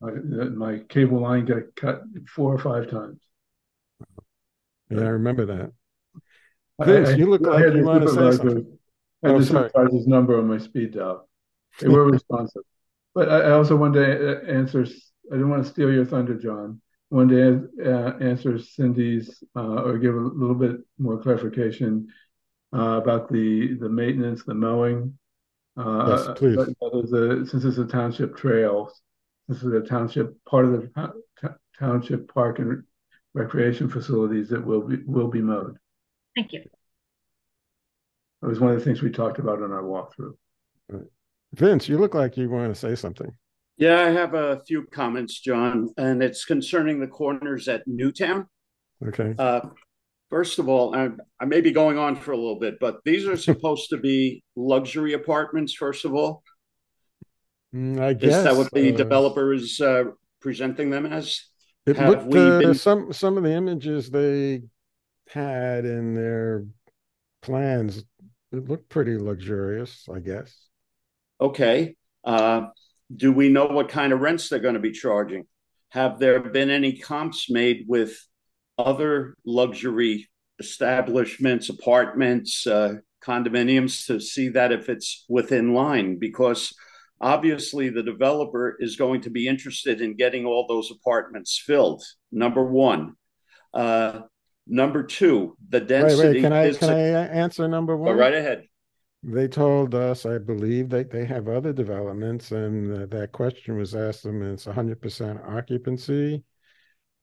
My, 0.00 0.78
cable 0.88 1.20
line 1.20 1.44
got 1.44 1.62
cut 1.76 2.02
four 2.28 2.52
or 2.54 2.58
five 2.58 2.90
times. 2.90 3.20
Yeah, 4.90 5.00
I 5.00 5.08
remember 5.10 5.46
that. 5.46 5.72
I- 6.80 6.84
Vince, 6.84 7.10
I- 7.10 7.14
you 7.14 7.26
look 7.26 7.46
I 7.46 7.50
like 7.50 7.64
you 7.64 7.72
the 7.72 7.82
wanna 7.82 8.08
say 8.08 8.32
something. 8.32 8.78
Oh, 9.24 9.38
the 9.38 9.46
sorry. 9.46 9.68
supervisor's 9.68 10.06
number 10.08 10.38
on 10.38 10.48
my 10.48 10.58
speed 10.58 10.94
dial. 10.94 11.28
They 11.80 11.88
were 11.88 12.04
responsive. 12.10 12.62
But 13.14 13.28
I, 13.28 13.40
I 13.42 13.50
also 13.52 13.76
wanted 13.76 14.18
to 14.18 14.50
answer, 14.50 14.84
I 15.30 15.34
didn't 15.34 15.50
want 15.50 15.64
to 15.64 15.70
steal 15.70 15.92
your 15.92 16.04
thunder, 16.04 16.34
John. 16.34 16.80
I 17.10 17.14
Wanted 17.14 17.68
to 17.78 17.94
uh, 17.94 18.18
answer 18.18 18.58
Cindy's, 18.58 19.44
uh, 19.54 19.82
or 19.84 19.98
give 19.98 20.14
a 20.14 20.18
little 20.18 20.54
bit 20.54 20.78
more 20.98 21.18
clarification 21.22 22.08
uh, 22.74 23.00
about 23.02 23.30
the, 23.30 23.74
the 23.74 23.88
maintenance, 23.88 24.44
the 24.44 24.54
mowing. 24.54 25.16
Uh, 25.76 26.06
Yes, 26.08 26.38
please. 26.38 26.56
but 26.56 26.68
that 26.68 27.00
is 27.04 27.12
a- 27.12 27.46
Since 27.46 27.64
it's 27.64 27.78
a 27.78 27.86
township 27.86 28.36
trail, 28.36 28.92
this 29.48 29.62
is 29.62 29.72
a 29.72 29.80
township, 29.80 30.42
part 30.44 30.64
of 30.66 30.72
the 30.72 30.88
to- 30.88 31.14
to- 31.40 31.56
township 31.78 32.32
park 32.32 32.58
and 32.58 32.84
recreation 33.34 33.88
facilities 33.88 34.48
that 34.50 34.64
will 34.64 34.82
be, 34.82 34.96
will 35.06 35.28
be 35.28 35.40
mowed. 35.40 35.78
Thank 36.36 36.52
you. 36.52 36.60
It 38.42 38.46
was 38.46 38.60
one 38.60 38.72
of 38.72 38.78
the 38.78 38.84
things 38.84 39.02
we 39.02 39.10
talked 39.10 39.38
about 39.38 39.60
in 39.60 39.70
our 39.72 39.82
walkthrough. 39.82 40.34
Vince, 41.54 41.88
you 41.88 41.98
look 41.98 42.14
like 42.14 42.36
you 42.36 42.48
want 42.50 42.74
to 42.74 42.78
say 42.78 42.94
something. 42.94 43.30
Yeah, 43.76 44.00
I 44.02 44.10
have 44.10 44.34
a 44.34 44.60
few 44.66 44.84
comments, 44.86 45.40
John, 45.40 45.90
and 45.96 46.22
it's 46.22 46.44
concerning 46.44 47.00
the 47.00 47.06
corners 47.06 47.68
at 47.68 47.86
Newtown. 47.86 48.46
Okay. 49.06 49.34
Uh, 49.38 49.60
first 50.32 50.58
of 50.58 50.66
all, 50.66 50.96
I, 50.96 51.10
I 51.38 51.44
may 51.44 51.60
be 51.60 51.72
going 51.72 51.98
on 51.98 52.16
for 52.16 52.32
a 52.32 52.36
little 52.36 52.58
bit, 52.58 52.80
but 52.80 53.00
these 53.04 53.26
are 53.26 53.36
supposed 53.36 53.90
to 53.90 53.98
be 53.98 54.42
luxury 54.56 55.12
apartments, 55.12 55.74
first 55.74 56.06
of 56.06 56.14
all. 56.14 56.42
Mm, 57.74 58.00
I 58.00 58.08
Is 58.12 58.16
guess. 58.16 58.44
that 58.44 58.56
what 58.56 58.70
the 58.72 58.94
uh, 58.94 58.96
developer 58.96 59.52
is 59.52 59.78
uh, 59.78 60.04
presenting 60.40 60.88
them 60.88 61.04
as? 61.04 61.38
It 61.84 61.96
have 61.96 62.08
looked, 62.08 62.24
we 62.24 62.40
uh, 62.40 62.58
been- 62.60 62.74
some, 62.74 63.12
some 63.12 63.36
of 63.36 63.42
the 63.42 63.52
images 63.52 64.08
they 64.08 64.62
had 65.28 65.84
in 65.84 66.14
their 66.14 66.64
plans, 67.42 68.02
it 68.52 68.68
looked 68.68 68.88
pretty 68.88 69.18
luxurious, 69.18 70.06
I 70.12 70.20
guess. 70.20 70.66
Okay. 71.42 71.94
Uh, 72.24 72.68
do 73.14 73.32
we 73.32 73.50
know 73.50 73.66
what 73.66 73.90
kind 73.90 74.14
of 74.14 74.20
rents 74.20 74.48
they're 74.48 74.60
going 74.60 74.74
to 74.74 74.80
be 74.80 74.92
charging? 74.92 75.44
Have 75.90 76.18
there 76.18 76.40
been 76.40 76.70
any 76.70 76.96
comps 76.96 77.50
made 77.50 77.84
with 77.86 78.16
other 78.82 79.34
luxury 79.44 80.28
establishments, 80.58 81.68
apartments, 81.68 82.66
uh, 82.66 82.94
condominiums 83.24 84.06
to 84.06 84.20
see 84.20 84.48
that 84.50 84.72
if 84.72 84.88
it's 84.88 85.24
within 85.28 85.74
line? 85.74 86.18
Because 86.18 86.74
obviously 87.20 87.88
the 87.88 88.02
developer 88.02 88.76
is 88.80 88.96
going 88.96 89.20
to 89.22 89.30
be 89.30 89.46
interested 89.46 90.00
in 90.00 90.16
getting 90.16 90.44
all 90.44 90.66
those 90.66 90.90
apartments 90.90 91.62
filled. 91.64 92.02
Number 92.30 92.64
one. 92.64 93.14
Uh, 93.72 94.20
number 94.66 95.02
two, 95.02 95.56
the 95.68 95.80
density 95.80 96.34
wait, 96.34 96.40
can 96.42 96.52
I, 96.52 96.64
is. 96.64 96.78
can 96.78 96.90
I 96.90 97.26
answer 97.28 97.66
number 97.68 97.96
Go 97.96 98.02
one? 98.02 98.16
right 98.16 98.34
ahead. 98.34 98.64
They 99.24 99.46
told 99.46 99.94
us, 99.94 100.26
I 100.26 100.38
believe, 100.38 100.88
that 100.90 101.10
they 101.10 101.24
have 101.24 101.48
other 101.48 101.72
developments 101.72 102.50
and 102.50 102.92
uh, 102.92 103.06
that 103.16 103.30
question 103.30 103.76
was 103.76 103.94
asked 103.94 104.24
them, 104.24 104.42
and 104.42 104.54
it's 104.54 104.64
hundred 104.64 105.00
percent 105.00 105.38
occupancy. 105.46 106.42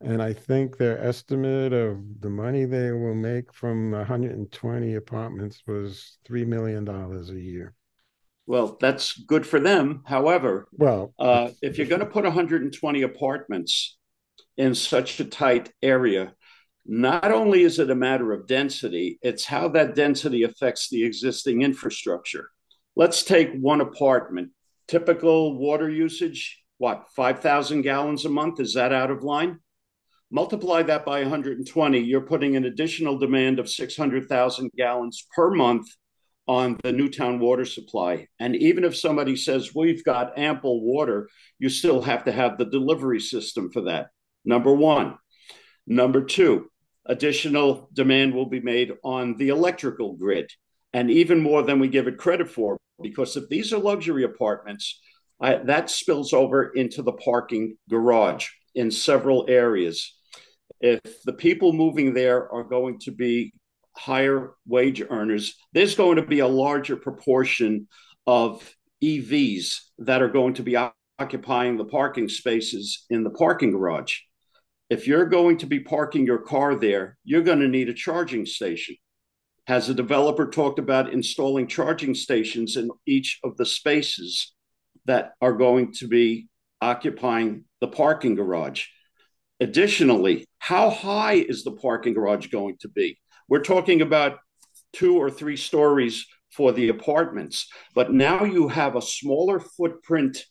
And 0.02 0.22
I 0.22 0.34
think 0.34 0.78
their 0.78 0.98
estimate 1.04 1.74
of 1.74 1.98
the 2.22 2.30
money 2.30 2.66
they 2.66 2.92
will 2.92 3.16
make 3.16 3.54
from 3.54 3.92
hundred 3.94 4.32
and 4.32 4.50
twenty 4.52 4.96
apartments 4.96 5.64
was 5.68 6.18
three 6.26 6.46
million 6.46 6.86
dollars 6.86 7.30
a 7.30 7.40
year. 7.40 7.74
Well, 8.46 8.78
that's 8.80 9.18
good 9.20 9.46
for 9.46 9.60
them. 9.60 10.02
However, 10.06 10.68
Well, 10.72 11.14
Uh, 11.20 11.52
if 11.62 11.78
you're 11.78 11.86
going 11.86 12.00
to 12.00 12.08
put 12.08 12.24
120 12.24 13.04
apartments 13.04 13.98
in 14.58 14.74
such 14.74 15.20
a 15.20 15.26
tight 15.26 15.72
area, 15.84 16.34
not 16.84 17.32
only 17.32 17.62
is 17.62 17.78
it 17.78 17.92
a 17.92 17.96
matter 17.96 18.32
of 18.32 18.48
density, 18.48 19.20
it's 19.22 19.46
how 19.46 19.68
that 19.70 19.94
density 19.94 20.42
affects 20.42 20.90
the 20.90 21.04
existing 21.04 21.62
infrastructure. 21.62 22.50
Let's 22.96 23.22
take 23.22 23.54
one 23.54 23.82
apartment. 23.82 24.50
Typical 24.88 25.60
water 25.60 25.88
usage, 25.88 26.64
what, 26.80 27.06
5,000 27.16 27.84
gallons 27.84 28.26
a 28.26 28.30
month? 28.30 28.60
Is 28.60 28.74
that 28.74 28.92
out 28.92 29.12
of 29.12 29.24
line? 29.24 29.60
Multiply 30.32 30.84
that 30.84 31.06
by 31.06 31.22
120, 31.22 32.00
you're 32.00 32.22
putting 32.22 32.56
an 32.56 32.66
additional 32.66 33.18
demand 33.18 33.58
of 33.58 33.70
600,000 33.70 34.72
gallons 34.78 35.26
per 35.36 35.50
month 35.50 35.88
on 36.48 36.78
the 36.84 36.92
Newtown 36.92 37.40
water 37.40 37.66
supply. 37.66 38.28
And 38.40 38.56
even 38.56 38.84
if 38.84 38.96
somebody 38.96 39.36
says 39.36 39.74
we've 39.74 40.04
got 40.04 40.38
ample 40.38 40.82
water, 40.82 41.30
you 41.58 41.70
still 41.70 42.02
have 42.02 42.26
to 42.26 42.32
have 42.32 42.58
the 42.58 42.66
delivery 42.66 43.20
system 43.20 43.72
for 43.72 43.82
that. 43.82 44.08
Number 44.46 44.74
one. 44.74 45.18
Number 45.88 46.24
two, 46.24 46.70
additional 47.06 47.90
demand 47.94 48.36
will 48.36 48.46
be 48.46 48.60
made 48.60 48.94
on 49.04 49.38
the 49.38 49.50
electrical 49.50 50.14
grid, 50.14 50.52
and 50.94 51.10
even 51.10 51.42
more 51.42 51.64
than 51.64 51.80
we 51.80 51.88
give 51.88 52.08
it 52.08 52.20
credit 52.20 52.50
for. 52.50 52.78
Because 53.02 53.36
if 53.36 53.50
these 53.50 53.74
are 53.74 53.80
luxury 53.80 54.24
apartments, 54.24 55.00
I, 55.42 55.56
that 55.56 55.90
spills 55.90 56.34
over 56.34 56.66
into 56.70 57.02
the 57.02 57.14
parking 57.14 57.78
garage 57.90 58.48
in 58.76 58.92
several 58.92 59.46
areas. 59.50 60.19
If 60.82 61.24
the 61.24 61.34
people 61.34 61.74
moving 61.74 62.14
there 62.14 62.52
are 62.52 62.64
going 62.64 63.00
to 63.00 63.12
be 63.12 63.54
higher 63.96 64.54
wage 64.66 65.02
earners, 65.10 65.56
there's 65.74 65.96
going 65.96 66.16
to 66.16 66.26
be 66.26 66.40
a 66.40 66.48
larger 66.48 66.96
proportion 66.96 67.88
of 68.26 68.74
EVs 69.04 69.76
that 70.00 70.22
are 70.22 70.30
going 70.30 70.54
to 70.56 70.64
be 70.64 70.78
occupying 71.20 71.78
the 71.78 71.86
parking 71.86 72.30
spaces 72.30 73.06
in 73.10 73.24
the 73.24 73.30
parking 73.30 73.72
garage. 73.72 74.16
If 74.90 75.06
you're 75.06 75.26
going 75.26 75.58
to 75.58 75.68
be 75.68 75.82
parking 75.82 76.26
your 76.26 76.40
car 76.40 76.76
there, 76.76 77.18
you're 77.24 77.44
going 77.44 77.60
to 77.60 77.68
need 77.68 77.90
a 77.90 77.94
charging 77.94 78.46
station. 78.46 78.96
Has 79.68 79.90
a 79.90 79.94
developer 79.94 80.50
talked 80.50 80.80
about 80.80 81.14
installing 81.14 81.68
charging 81.68 82.16
stations 82.16 82.76
in 82.76 82.90
each 83.06 83.40
of 83.44 83.56
the 83.58 83.66
spaces 83.66 84.54
that 85.06 85.34
are 85.42 85.54
going 85.54 85.94
to 85.94 86.08
be 86.08 86.48
occupying 86.82 87.66
the 87.82 87.88
parking 87.88 88.36
garage? 88.36 88.86
Additionally, 89.60 90.46
how 90.60 90.90
high 90.90 91.34
is 91.34 91.64
the 91.64 91.72
parking 91.72 92.14
garage 92.14 92.48
going 92.48 92.78
to 92.80 92.90
be? 92.90 93.20
We're 93.48 93.64
talking 93.64 94.02
about 94.02 94.40
two 94.94 95.18
or 95.18 95.30
three 95.30 95.58
stories 95.58 96.26
for 96.52 96.72
the 96.72 96.90
apartments, 96.90 97.68
but 97.94 98.12
now 98.12 98.44
you 98.44 98.70
have 98.70 98.96
a 98.96 99.02
smaller 99.02 99.60
footprint 99.60 100.46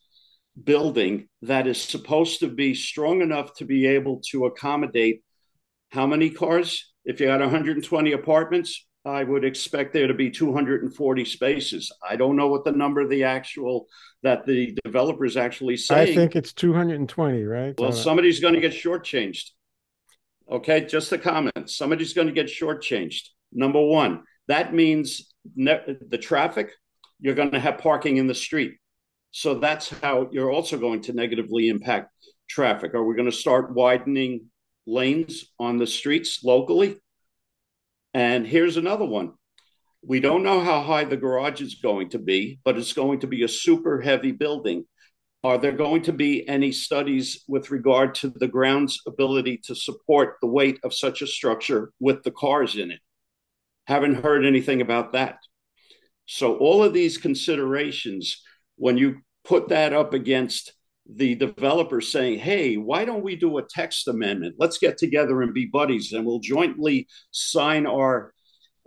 building 0.63 1.29
that 1.43 1.67
is 1.67 1.81
supposed 1.81 2.41
to 2.41 2.49
be 2.49 2.75
strong 2.75 3.23
enough 3.23 3.55
to 3.55 3.65
be 3.65 3.87
able 3.87 4.21
to 4.31 4.47
accommodate 4.47 5.23
how 5.91 6.07
many 6.07 6.31
cars? 6.31 6.93
If 7.05 7.21
you 7.21 7.27
got 7.27 7.41
120 7.41 8.13
apartments, 8.13 8.87
I 9.05 9.25
would 9.25 9.45
expect 9.45 9.93
there 9.93 10.07
to 10.07 10.15
be 10.15 10.31
240 10.31 11.25
spaces. 11.25 11.91
I 12.07 12.17
don't 12.17 12.37
know 12.37 12.49
what 12.49 12.65
the 12.65 12.73
number 12.73 13.01
of 13.01 13.09
the 13.09 13.25
actual 13.25 13.87
that 14.23 14.45
the 14.45 14.77
developer 14.85 15.25
is 15.25 15.37
actually 15.37 15.77
saying. 15.77 16.13
I 16.13 16.15
think 16.15 16.37
it's 16.37 16.53
two 16.53 16.73
hundred 16.73 16.99
and 16.99 17.09
twenty, 17.09 17.45
right? 17.45 17.75
Well, 17.79 17.93
somebody's 17.93 18.41
going 18.41 18.55
to 18.55 18.61
get 18.61 18.73
shortchanged. 18.73 19.51
Okay, 20.51 20.85
just 20.85 21.13
a 21.13 21.19
comment. 21.19 21.71
Somebody's 21.71 22.15
going 22.15 22.27
to 22.27 22.33
get 22.33 22.47
shortchanged. 22.47 23.29
Number 23.53 23.81
one, 23.81 24.23
that 24.49 24.75
means 24.75 25.33
ne- 25.55 25.97
the 26.09 26.19
traffic, 26.19 26.71
you're 27.21 27.35
going 27.35 27.53
to 27.53 27.61
have 27.61 27.79
parking 27.79 28.17
in 28.17 28.27
the 28.27 28.35
street. 28.35 28.75
So 29.31 29.55
that's 29.55 29.91
how 30.01 30.29
you're 30.33 30.51
also 30.51 30.79
going 30.79 31.03
to 31.03 31.13
negatively 31.13 31.69
impact 31.69 32.11
traffic. 32.49 32.95
Are 32.95 33.05
we 33.05 33.15
going 33.15 33.31
to 33.31 33.37
start 33.37 33.75
widening 33.75 34.47
lanes 34.87 35.53
on 35.59 35.77
the 35.77 35.87
streets 35.87 36.43
locally? 36.43 36.97
And 38.15 38.47
here's 38.47 38.77
another 38.77 39.05
one. 39.05 39.33
We 40.03 40.21
don't 40.21 40.43
know 40.43 40.61
how 40.61 40.83
high 40.83 41.05
the 41.05 41.17
garage 41.17 41.61
is 41.61 41.77
going 41.77 42.11
to 42.11 42.19
be, 42.19 42.61
but 42.65 42.79
it's 42.79 42.93
going 42.93 43.21
to 43.21 43.27
be 43.27 43.43
a 43.43 43.49
super 43.49 44.01
heavy 44.01 44.33
building. 44.33 44.85
Are 45.45 45.59
there 45.59 45.73
going 45.73 46.03
to 46.03 46.13
be 46.13 46.49
any 46.49 46.73
studies 46.73 47.45
with 47.47 47.71
regard 47.71 48.15
to 48.17 48.31
the 48.31 48.49
ground's 48.49 49.01
ability 49.07 49.61
to 49.65 49.75
support 49.75 50.37
the 50.41 50.49
weight 50.49 50.79
of 50.83 50.95
such 50.95 51.23
a 51.23 51.27
structure 51.27 51.93
with 52.01 52.23
the 52.23 52.31
cars 52.31 52.77
in 52.77 52.91
it? 52.91 53.01
Haven't 53.87 54.23
heard 54.23 54.45
anything 54.45 54.81
about 54.81 55.13
that. 55.13 55.39
So, 56.27 56.57
all 56.57 56.85
of 56.85 56.93
these 56.93 57.19
considerations, 57.19 58.43
when 58.77 58.99
you 58.99 59.21
put 59.45 59.69
that 59.69 59.93
up 59.93 60.13
against 60.13 60.75
the 61.09 61.35
developers 61.35 62.13
saying, 62.13 62.39
hey, 62.39 62.77
why 62.77 63.05
don't 63.05 63.23
we 63.23 63.35
do 63.35 63.59
a 63.59 63.63
text 63.63 64.09
amendment? 64.09 64.57
Let's 64.59 64.79
get 64.79 64.99
together 64.99 65.43
and 65.43 65.55
be 65.55 65.67
buddies 65.67 66.13
and 66.13 66.25
we'll 66.25 66.41
jointly 66.41 67.09
sign 67.31 67.87
our 67.87 68.35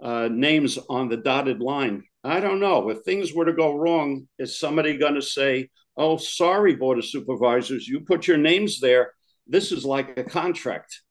uh, 0.01 0.29
names 0.31 0.77
on 0.89 1.09
the 1.09 1.17
dotted 1.17 1.61
line. 1.61 2.03
I 2.23 2.39
don't 2.39 2.59
know. 2.59 2.89
If 2.89 3.01
things 3.01 3.33
were 3.33 3.45
to 3.45 3.53
go 3.53 3.75
wrong, 3.75 4.27
is 4.37 4.59
somebody 4.59 4.97
going 4.97 5.15
to 5.15 5.21
say, 5.21 5.69
oh, 5.97 6.17
sorry, 6.17 6.75
Board 6.75 6.99
of 6.99 7.05
Supervisors, 7.05 7.87
you 7.87 8.01
put 8.01 8.27
your 8.27 8.37
names 8.37 8.79
there. 8.79 9.13
This 9.47 9.71
is 9.71 9.83
like 9.83 10.17
a 10.17 10.23
contract. 10.23 11.01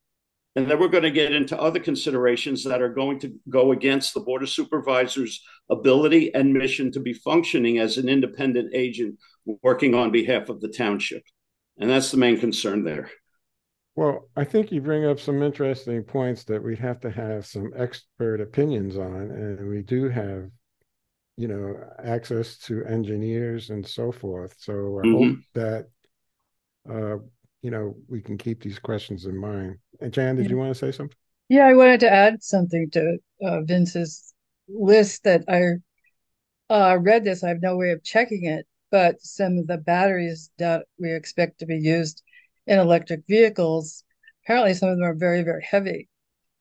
And 0.55 0.69
then 0.69 0.79
we're 0.79 0.89
going 0.89 1.03
to 1.03 1.11
get 1.11 1.31
into 1.31 1.59
other 1.59 1.79
considerations 1.79 2.65
that 2.65 2.81
are 2.81 2.93
going 2.93 3.19
to 3.19 3.33
go 3.49 3.71
against 3.71 4.13
the 4.13 4.19
Board 4.19 4.43
of 4.43 4.49
Supervisors' 4.49 5.41
ability 5.69 6.33
and 6.33 6.53
mission 6.53 6.91
to 6.91 6.99
be 6.99 7.13
functioning 7.13 7.79
as 7.79 7.97
an 7.97 8.09
independent 8.09 8.71
agent 8.73 9.17
working 9.63 9.95
on 9.95 10.11
behalf 10.11 10.49
of 10.49 10.59
the 10.59 10.67
township. 10.67 11.23
And 11.77 11.89
that's 11.89 12.11
the 12.11 12.17
main 12.17 12.37
concern 12.37 12.83
there. 12.83 13.09
Well, 13.95 14.29
I 14.35 14.43
think 14.43 14.71
you 14.71 14.81
bring 14.81 15.05
up 15.05 15.19
some 15.19 15.41
interesting 15.41 16.03
points 16.03 16.43
that 16.45 16.63
we'd 16.63 16.79
have 16.79 16.99
to 17.01 17.11
have 17.11 17.45
some 17.45 17.71
expert 17.75 18.41
opinions 18.41 18.97
on. 18.97 19.31
And 19.31 19.69
we 19.69 19.83
do 19.83 20.09
have, 20.09 20.49
you 21.37 21.47
know, 21.47 21.75
access 22.03 22.57
to 22.59 22.83
engineers 22.85 23.69
and 23.69 23.87
so 23.87 24.11
forth. 24.11 24.55
So 24.59 24.73
I 24.73 25.07
mm-hmm. 25.07 25.29
hope 25.29 25.37
that 25.53 25.85
uh, 26.89 27.17
you 27.61 27.71
know, 27.71 27.95
we 28.07 28.21
can 28.21 28.37
keep 28.37 28.61
these 28.61 28.79
questions 28.79 29.25
in 29.25 29.37
mind. 29.37 29.77
And 29.99 30.11
Jan, 30.11 30.35
did 30.35 30.45
yeah. 30.45 30.51
you 30.51 30.57
want 30.57 30.73
to 30.73 30.79
say 30.79 30.91
something? 30.91 31.15
Yeah, 31.49 31.67
I 31.67 31.73
wanted 31.73 31.99
to 32.01 32.11
add 32.11 32.41
something 32.41 32.89
to 32.91 33.17
uh, 33.43 33.61
Vince's 33.61 34.33
list 34.69 35.23
that 35.25 35.43
I 35.47 36.73
uh, 36.73 36.97
read 36.97 37.23
this. 37.23 37.43
I 37.43 37.49
have 37.49 37.61
no 37.61 37.75
way 37.75 37.91
of 37.91 38.03
checking 38.03 38.45
it, 38.45 38.65
but 38.89 39.21
some 39.21 39.57
of 39.57 39.67
the 39.67 39.77
batteries 39.77 40.49
that 40.57 40.85
we 40.97 41.13
expect 41.13 41.59
to 41.59 41.65
be 41.65 41.77
used 41.77 42.23
in 42.67 42.79
electric 42.79 43.21
vehicles, 43.27 44.03
apparently 44.43 44.73
some 44.73 44.89
of 44.89 44.97
them 44.97 45.05
are 45.05 45.13
very, 45.13 45.43
very 45.43 45.65
heavy, 45.69 46.07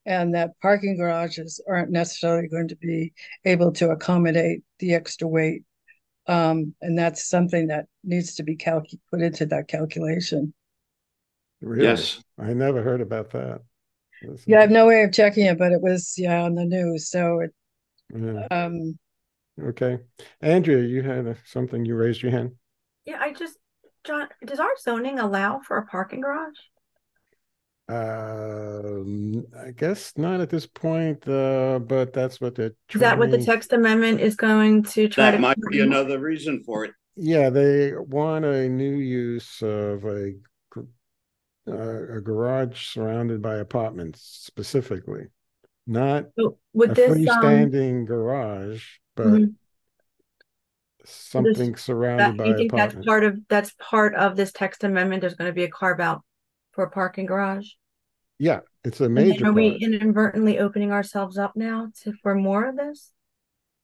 and 0.04 0.35
that 0.35 0.59
parking 0.61 0.97
garages 0.97 1.62
aren't 1.69 1.90
necessarily 1.90 2.49
going 2.49 2.69
to 2.69 2.76
be 2.76 3.12
able 3.45 3.73
to 3.73 3.90
accommodate 3.90 4.62
the 4.80 4.95
extra 4.95 5.28
weight. 5.28 5.62
Um, 6.26 6.75
and 6.80 6.99
that's 6.99 7.28
something 7.28 7.69
that 7.69 7.87
needs 8.04 8.35
to 8.37 8.42
be 8.42 8.57
calc- 8.57 8.87
put 9.11 9.23
into 9.23 9.47
that 9.47 9.69
calculation. 9.69 10.52
Really? 11.60 11.84
Yes. 11.84 12.22
I 12.38 12.52
never 12.52 12.82
heard 12.82 13.00
about 13.00 13.30
that. 13.32 13.60
yeah, 14.46 14.58
I 14.58 14.60
have 14.62 14.70
no 14.70 14.86
way 14.86 15.02
of 15.02 15.12
checking 15.12 15.46
it, 15.46 15.58
but 15.58 15.72
it 15.72 15.80
was 15.80 16.14
yeah 16.16 16.42
on 16.42 16.54
the 16.54 16.64
news. 16.64 17.10
So 17.10 17.40
it 17.40 17.54
yeah. 18.14 18.46
um 18.50 18.98
okay. 19.62 19.98
Andrea, 20.40 20.82
you 20.82 21.02
had 21.02 21.26
a, 21.26 21.36
something 21.44 21.84
you 21.84 21.94
raised 21.94 22.22
your 22.22 22.32
hand. 22.32 22.52
Yeah, 23.04 23.18
I 23.20 23.32
just 23.32 23.56
John, 24.04 24.28
does 24.44 24.60
our 24.60 24.76
zoning 24.78 25.18
allow 25.18 25.60
for 25.60 25.76
a 25.76 25.86
parking 25.86 26.22
garage? 26.22 26.56
Um, 27.90 29.44
I 29.58 29.72
guess 29.72 30.12
not 30.16 30.40
at 30.40 30.48
this 30.48 30.64
point, 30.64 31.26
uh, 31.26 31.80
but 31.80 32.12
that's 32.12 32.40
what 32.40 32.54
they're. 32.54 32.72
Is 32.94 33.00
that 33.00 33.18
what 33.18 33.32
the 33.32 33.44
text 33.44 33.72
amendment 33.72 34.20
is 34.20 34.36
going 34.36 34.84
to 34.84 35.08
try 35.08 35.24
that 35.24 35.30
to? 35.32 35.36
That 35.36 35.42
might 35.42 35.56
be 35.70 35.80
another 35.80 36.20
reason 36.20 36.62
for 36.64 36.84
it. 36.84 36.92
Yeah, 37.16 37.50
they 37.50 37.92
want 37.92 38.44
a 38.44 38.68
new 38.68 38.94
use 38.94 39.60
of 39.60 40.04
a 40.04 40.32
uh, 41.68 42.16
a 42.16 42.20
garage 42.20 42.88
surrounded 42.92 43.42
by 43.42 43.56
apartments 43.56 44.23
specifically, 44.23 45.26
not 45.86 46.26
so 46.38 46.58
with 46.73 46.92
a 46.92 46.94
this, 46.94 47.10
um, 47.10 47.16
freestanding 47.16 47.99
um, 48.00 48.04
garage, 48.06 48.84
but 49.14 49.26
mm-hmm. 49.26 49.44
something 51.04 51.73
this, 51.73 51.82
surrounded 51.82 52.25
that, 52.25 52.36
by. 52.36 52.44
You 52.46 52.56
think 52.56 52.73
apartments. 52.73 52.94
that's 52.96 53.06
part 53.06 53.25
of 53.25 53.38
that's 53.49 53.75
part 53.78 54.14
of 54.14 54.36
this 54.36 54.52
text 54.52 54.84
amendment? 54.84 55.20
There's 55.20 55.34
going 55.34 55.50
to 55.50 55.54
be 55.54 55.64
a 55.64 55.70
carve 55.70 56.00
out 56.00 56.23
for 56.73 56.84
a 56.84 56.90
parking 56.90 57.26
garage. 57.26 57.68
Yeah, 58.38 58.60
it's 58.84 59.00
a 59.00 59.08
major. 59.08 59.49
Are 59.49 59.52
we 59.52 59.76
inadvertently 59.80 60.58
opening 60.58 60.92
ourselves 60.92 61.36
up 61.36 61.56
now 61.56 61.88
to 62.02 62.12
for 62.23 62.34
more 62.34 62.68
of 62.68 62.76
this? 62.76 63.12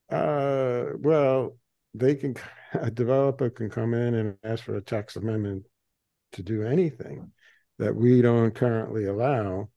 Uh, 0.09 0.85
well, 0.97 1.57
they 1.93 2.15
can 2.15 2.35
a 2.73 2.89
developer 2.89 3.49
can 3.49 3.69
come 3.69 3.93
in 3.93 4.15
and 4.15 4.35
ask 4.43 4.63
for 4.63 4.75
a 4.75 4.81
text 4.81 5.15
amendment 5.17 5.65
to 6.33 6.43
do 6.43 6.63
anything 6.63 7.31
that 7.79 7.95
we 7.95 8.21
don't 8.21 8.55
currently 8.55 9.05
allow. 9.05 9.69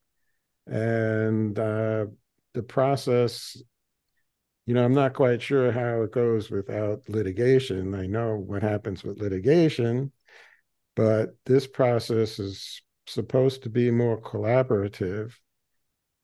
And 0.67 1.57
uh, 1.57 2.05
the 2.53 2.63
process, 2.63 3.61
you 4.65 4.73
know, 4.73 4.83
I'm 4.83 4.93
not 4.93 5.13
quite 5.13 5.41
sure 5.41 5.71
how 5.71 6.01
it 6.03 6.11
goes 6.11 6.49
without 6.49 7.07
litigation. 7.09 7.95
I 7.95 8.07
know 8.07 8.35
what 8.35 8.61
happens 8.61 9.03
with 9.03 9.19
litigation, 9.19 10.11
but 10.95 11.35
this 11.45 11.67
process 11.67 12.39
is 12.39 12.81
supposed 13.07 13.63
to 13.63 13.69
be 13.69 13.91
more 13.91 14.21
collaborative. 14.21 15.33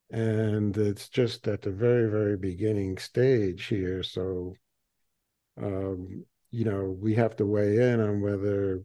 And 0.09 0.75
it's 0.77 1.09
just 1.09 1.47
at 1.47 1.61
the 1.61 1.71
very, 1.71 2.09
very 2.09 2.37
beginning 2.37 2.97
stage 2.97 3.65
here. 3.65 4.03
So, 4.03 4.55
um, 5.61 6.25
you 6.51 6.63
know, 6.63 6.95
we 6.97 7.15
have 7.15 7.35
to 7.37 7.45
weigh 7.45 7.91
in 7.91 7.99
on 7.99 8.21
whether 8.21 8.83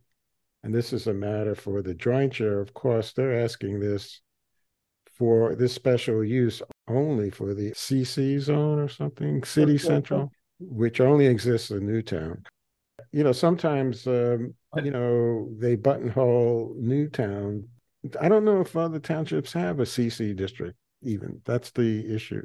and 0.64 0.74
this 0.74 0.92
is 0.92 1.06
a 1.06 1.14
matter 1.14 1.54
for 1.54 1.82
the 1.82 1.94
jointure. 1.94 2.60
Of 2.60 2.72
course, 2.74 3.12
they're 3.12 3.40
asking 3.40 3.80
this 3.80 4.20
for 5.18 5.54
this 5.54 5.72
special 5.72 6.24
use 6.24 6.62
only 6.88 7.30
for 7.30 7.54
the 7.54 7.72
CC 7.72 8.38
zone 8.38 8.78
or 8.78 8.88
something, 8.88 9.42
City 9.44 9.78
Central, 9.78 10.30
which 10.58 11.00
only 11.00 11.26
exists 11.26 11.70
in 11.70 11.86
Newtown. 11.86 12.42
You 13.12 13.24
know, 13.24 13.32
sometimes, 13.32 14.06
um, 14.06 14.54
you 14.82 14.90
know, 14.90 15.48
they 15.58 15.76
buttonhole 15.76 16.74
Newtown. 16.78 17.68
I 18.20 18.28
don't 18.28 18.44
know 18.44 18.60
if 18.60 18.76
other 18.76 18.98
townships 18.98 19.52
have 19.52 19.80
a 19.80 19.84
CC 19.84 20.34
district, 20.34 20.76
even. 21.02 21.40
That's 21.44 21.70
the 21.72 22.14
issue. 22.14 22.42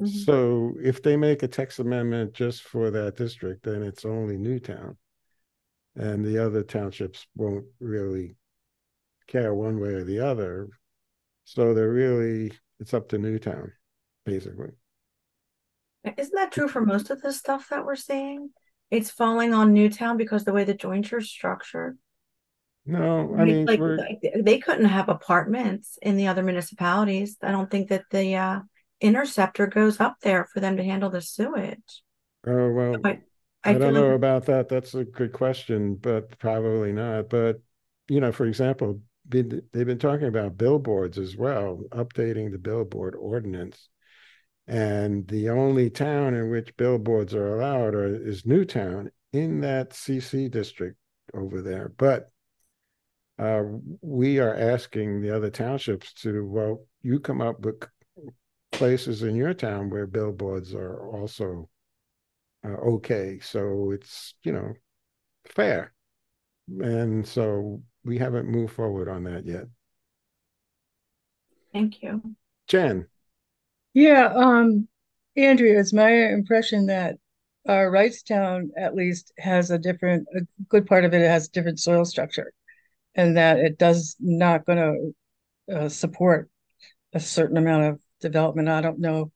Mm-hmm. 0.00 0.18
So 0.20 0.74
if 0.82 1.02
they 1.02 1.16
make 1.16 1.42
a 1.42 1.48
text 1.48 1.78
amendment 1.80 2.32
just 2.32 2.62
for 2.62 2.90
that 2.90 3.16
district, 3.16 3.64
then 3.64 3.82
it's 3.82 4.04
only 4.04 4.38
Newtown 4.38 4.96
and 5.96 6.24
the 6.24 6.38
other 6.38 6.62
townships 6.62 7.26
won't 7.36 7.66
really 7.80 8.36
care 9.26 9.54
one 9.54 9.80
way 9.80 9.90
or 9.90 10.04
the 10.04 10.20
other. 10.20 10.68
So 11.44 11.74
they're 11.74 11.90
really 11.90 12.52
it's 12.78 12.94
up 12.94 13.08
to 13.10 13.18
Newtown, 13.18 13.72
basically. 14.24 14.70
Isn't 16.16 16.34
that 16.34 16.52
true 16.52 16.68
for 16.68 16.80
most 16.80 17.10
of 17.10 17.20
the 17.20 17.32
stuff 17.32 17.68
that 17.68 17.84
we're 17.84 17.96
seeing? 17.96 18.50
It's 18.90 19.10
falling 19.10 19.52
on 19.52 19.74
Newtown 19.74 20.16
because 20.16 20.44
the 20.44 20.52
way 20.52 20.64
the 20.64 20.74
jointure 20.74 21.18
is 21.18 21.30
structured. 21.30 21.98
No, 22.86 23.36
I 23.38 23.44
mean, 23.44 23.66
like, 23.66 23.78
like 23.78 24.20
they 24.34 24.58
couldn't 24.58 24.86
have 24.86 25.10
apartments 25.10 25.98
in 26.00 26.16
the 26.16 26.28
other 26.28 26.42
municipalities. 26.42 27.36
I 27.42 27.50
don't 27.50 27.70
think 27.70 27.90
that 27.90 28.04
the 28.10 28.34
uh, 28.34 28.60
interceptor 29.00 29.66
goes 29.66 30.00
up 30.00 30.16
there 30.22 30.46
for 30.46 30.60
them 30.60 30.78
to 30.78 30.82
handle 30.82 31.10
the 31.10 31.20
sewage. 31.20 32.02
Oh 32.46 32.72
well, 32.72 32.96
I, 33.04 33.20
I, 33.64 33.70
I 33.70 33.78
don't 33.78 33.94
know 33.94 34.08
like... 34.08 34.16
about 34.16 34.46
that. 34.46 34.68
That's 34.68 34.94
a 34.94 35.04
good 35.04 35.32
question, 35.32 35.96
but 35.96 36.38
probably 36.38 36.92
not. 36.92 37.28
But 37.28 37.60
you 38.08 38.20
know, 38.20 38.32
for 38.32 38.46
example, 38.46 39.00
they've 39.28 39.62
been 39.72 39.98
talking 39.98 40.26
about 40.26 40.56
billboards 40.56 41.18
as 41.18 41.36
well, 41.36 41.80
updating 41.90 42.50
the 42.50 42.58
billboard 42.58 43.14
ordinance. 43.14 43.88
And 44.66 45.26
the 45.26 45.50
only 45.50 45.90
town 45.90 46.34
in 46.34 46.50
which 46.50 46.76
billboards 46.76 47.34
are 47.34 47.56
allowed 47.56 47.94
are, 47.94 48.14
is 48.14 48.46
Newtown 48.46 49.10
in 49.32 49.60
that 49.60 49.90
CC 49.90 50.50
district 50.50 50.96
over 51.34 51.62
there. 51.62 51.92
But 51.96 52.30
uh, 53.38 53.62
we 54.00 54.38
are 54.38 54.54
asking 54.54 55.22
the 55.22 55.34
other 55.34 55.50
townships 55.50 56.12
to, 56.14 56.46
well, 56.46 56.86
you 57.02 57.20
come 57.20 57.40
up 57.40 57.60
with 57.60 57.82
places 58.70 59.22
in 59.22 59.34
your 59.34 59.54
town 59.54 59.90
where 59.90 60.06
billboards 60.06 60.74
are 60.74 61.08
also 61.08 61.68
uh, 62.64 62.68
okay. 62.68 63.38
So 63.40 63.92
it's, 63.92 64.34
you 64.42 64.52
know, 64.52 64.74
fair. 65.46 65.92
And 66.68 67.26
so 67.26 67.82
we 68.04 68.18
haven't 68.18 68.48
moved 68.48 68.74
forward 68.74 69.08
on 69.08 69.24
that 69.24 69.46
yet. 69.46 69.64
Thank 71.72 72.02
you. 72.02 72.34
Jen. 72.66 73.06
Yeah, 73.94 74.32
um, 74.34 74.88
Andrea, 75.36 75.80
it's 75.80 75.92
my 75.92 76.10
impression 76.10 76.86
that 76.86 77.16
uh, 77.68 77.72
Wrightstown 77.72 78.68
at 78.76 78.94
least 78.94 79.32
has 79.38 79.70
a 79.70 79.78
different, 79.78 80.26
a 80.34 80.40
good 80.68 80.86
part 80.86 81.04
of 81.04 81.14
it 81.14 81.20
has 81.20 81.48
different 81.48 81.80
soil 81.80 82.04
structure, 82.04 82.52
and 83.14 83.36
that 83.36 83.58
it 83.58 83.78
does 83.78 84.16
not 84.20 84.64
going 84.64 84.78
to 85.68 85.76
uh, 85.76 85.88
support 85.88 86.48
a 87.12 87.20
certain 87.20 87.56
amount 87.56 87.84
of 87.84 88.00
development. 88.20 88.68
I 88.68 88.80
don't 88.80 89.00
know. 89.00 89.32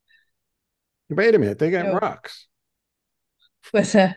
Wait 1.11 1.35
a 1.35 1.39
minute, 1.39 1.59
they 1.59 1.71
got 1.71 1.87
you 1.87 1.93
know, 1.93 1.99
rocks 1.99 2.47
with 3.73 3.95
a 3.95 4.17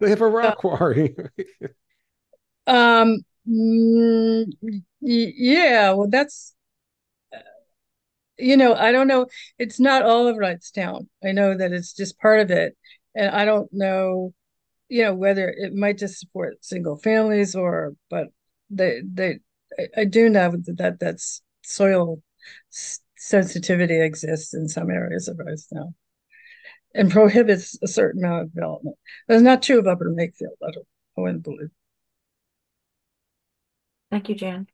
they 0.00 0.10
have 0.10 0.20
a 0.20 0.28
rock 0.28 0.52
uh, 0.52 0.54
quarry. 0.56 1.16
Um 2.66 3.18
mm, 3.48 4.44
yeah 5.00 5.92
well 5.92 6.08
that's 6.08 6.54
you 8.38 8.56
know 8.56 8.74
i 8.74 8.92
don't 8.92 9.08
know. 9.08 9.26
It's 9.58 9.80
not 9.80 10.02
all 10.02 10.26
of 10.26 10.36
wrightstown 10.36 11.06
i 11.24 11.32
know 11.32 11.56
that 11.56 11.72
it's 11.72 11.92
just 11.92 12.18
part 12.18 12.40
of 12.40 12.50
it. 12.50 12.76
And 13.14 13.34
i 13.34 13.44
don't 13.44 13.72
know 13.72 14.34
you 14.88 15.02
know, 15.02 15.14
whether 15.14 15.48
it 15.48 15.74
might 15.74 15.98
just 15.98 16.18
support 16.18 16.64
single 16.64 16.96
families 16.96 17.54
or, 17.54 17.94
but 18.10 18.28
they, 18.70 19.02
they, 19.04 19.38
I, 19.78 20.02
I 20.02 20.04
do 20.04 20.28
know 20.28 20.52
that, 20.52 20.76
that 20.78 21.00
that's 21.00 21.42
soil 21.62 22.22
sensitivity 23.16 24.00
exists 24.00 24.54
in 24.54 24.68
some 24.68 24.90
areas 24.90 25.28
of 25.28 25.38
Wrightstown 25.38 25.94
and 26.96 27.10
prohibits 27.10 27.78
a 27.82 27.88
certain 27.88 28.24
amount 28.24 28.44
of 28.44 28.54
development. 28.54 28.96
That's 29.28 29.42
not 29.42 29.62
true 29.62 29.78
of 29.78 29.86
Upper 29.86 30.10
Makefield. 30.10 30.56
I 30.62 30.70
don't, 30.72 30.86
I 31.16 31.20
wouldn't 31.20 31.44
believe. 31.44 31.70
Thank 34.10 34.28
you, 34.28 34.34
Jan. 34.34 34.66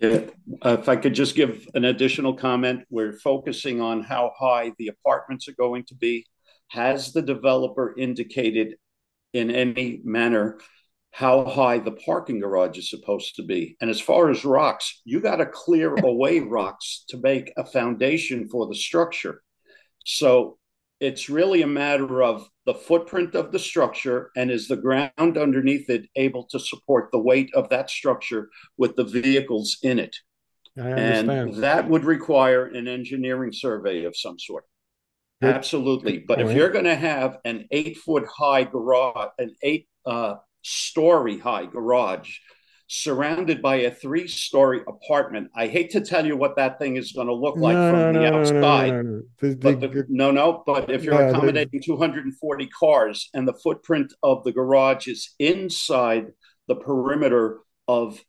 Yeah, 0.00 0.20
uh, 0.64 0.78
if 0.80 0.88
I 0.88 0.96
could 0.96 1.14
just 1.14 1.34
give 1.34 1.66
an 1.74 1.84
additional 1.84 2.34
comment, 2.34 2.84
we're 2.88 3.12
focusing 3.12 3.80
on 3.80 4.02
how 4.02 4.32
high 4.38 4.72
the 4.78 4.88
apartments 4.88 5.46
are 5.48 5.54
going 5.54 5.84
to 5.84 5.94
be. 5.94 6.26
Has 6.68 7.12
the 7.12 7.22
developer 7.22 7.94
indicated 7.98 8.76
in 9.32 9.50
any 9.50 10.00
manner 10.04 10.58
how 11.10 11.44
high 11.44 11.78
the 11.78 11.92
parking 11.92 12.40
garage 12.40 12.78
is 12.78 12.88
supposed 12.88 13.36
to 13.36 13.42
be? 13.42 13.76
And 13.80 13.90
as 13.90 14.00
far 14.00 14.30
as 14.30 14.44
rocks, 14.44 15.02
you 15.04 15.20
got 15.20 15.36
to 15.36 15.46
clear 15.46 15.94
away 15.94 16.40
rocks 16.40 17.04
to 17.08 17.18
make 17.18 17.52
a 17.56 17.66
foundation 17.66 18.48
for 18.48 18.68
the 18.68 18.76
structure. 18.76 19.42
So 20.04 20.58
it's 21.00 21.30
really 21.30 21.62
a 21.62 21.66
matter 21.66 22.22
of 22.22 22.48
the 22.66 22.74
footprint 22.74 23.34
of 23.34 23.52
the 23.52 23.58
structure 23.58 24.30
and 24.36 24.50
is 24.50 24.68
the 24.68 24.76
ground 24.76 25.12
underneath 25.18 25.88
it 25.88 26.06
able 26.14 26.44
to 26.48 26.60
support 26.60 27.08
the 27.10 27.18
weight 27.18 27.50
of 27.54 27.68
that 27.70 27.90
structure 27.90 28.50
with 28.76 28.96
the 28.96 29.04
vehicles 29.04 29.78
in 29.82 29.98
it? 29.98 30.14
And 30.76 31.54
that 31.62 31.88
would 31.88 32.04
require 32.04 32.66
an 32.66 32.86
engineering 32.86 33.52
survey 33.52 34.04
of 34.04 34.16
some 34.16 34.38
sort. 34.38 34.64
Good. 35.42 35.54
absolutely. 35.54 36.18
But 36.18 36.40
if 36.42 36.52
you're 36.52 36.68
going 36.68 36.84
to 36.84 36.94
have 36.94 37.38
an 37.46 37.66
eight 37.70 37.96
foot 37.96 38.26
high 38.26 38.64
garage 38.64 39.30
an 39.38 39.54
eight 39.62 39.88
uh, 40.04 40.34
story 40.62 41.38
high 41.38 41.64
garage 41.64 42.36
surrounded 42.92 43.62
by 43.62 43.76
a 43.76 43.90
three 43.90 44.26
story 44.26 44.80
apartment. 44.88 45.48
I 45.54 45.68
hate 45.68 45.90
to 45.90 46.00
tell 46.00 46.26
you 46.26 46.36
what 46.36 46.56
that 46.56 46.80
thing 46.80 46.96
is 46.96 47.12
going 47.12 47.28
to 47.28 47.32
look 47.32 47.56
like 47.56 47.76
no, 47.76 47.90
from 47.92 48.00
no, 48.00 48.12
the 48.12 48.30
no, 48.30 48.38
outside. 48.40 48.90
No, 48.90 49.02
no, 49.02 49.22
the, 49.40 49.54
but 49.54 49.80
the, 49.80 50.06
no, 50.08 50.32
no, 50.32 50.64
but 50.66 50.90
if 50.90 51.04
you're 51.04 51.28
accommodating 51.28 51.80
240 51.80 52.66
cars 52.66 53.30
and 53.32 53.46
the 53.46 53.54
footprint 53.54 54.12
of 54.24 54.42
the 54.42 54.50
garage 54.50 55.06
is 55.06 55.34
inside 55.38 56.32
the 56.66 56.74
perimeter 56.74 57.60
of 57.86 58.20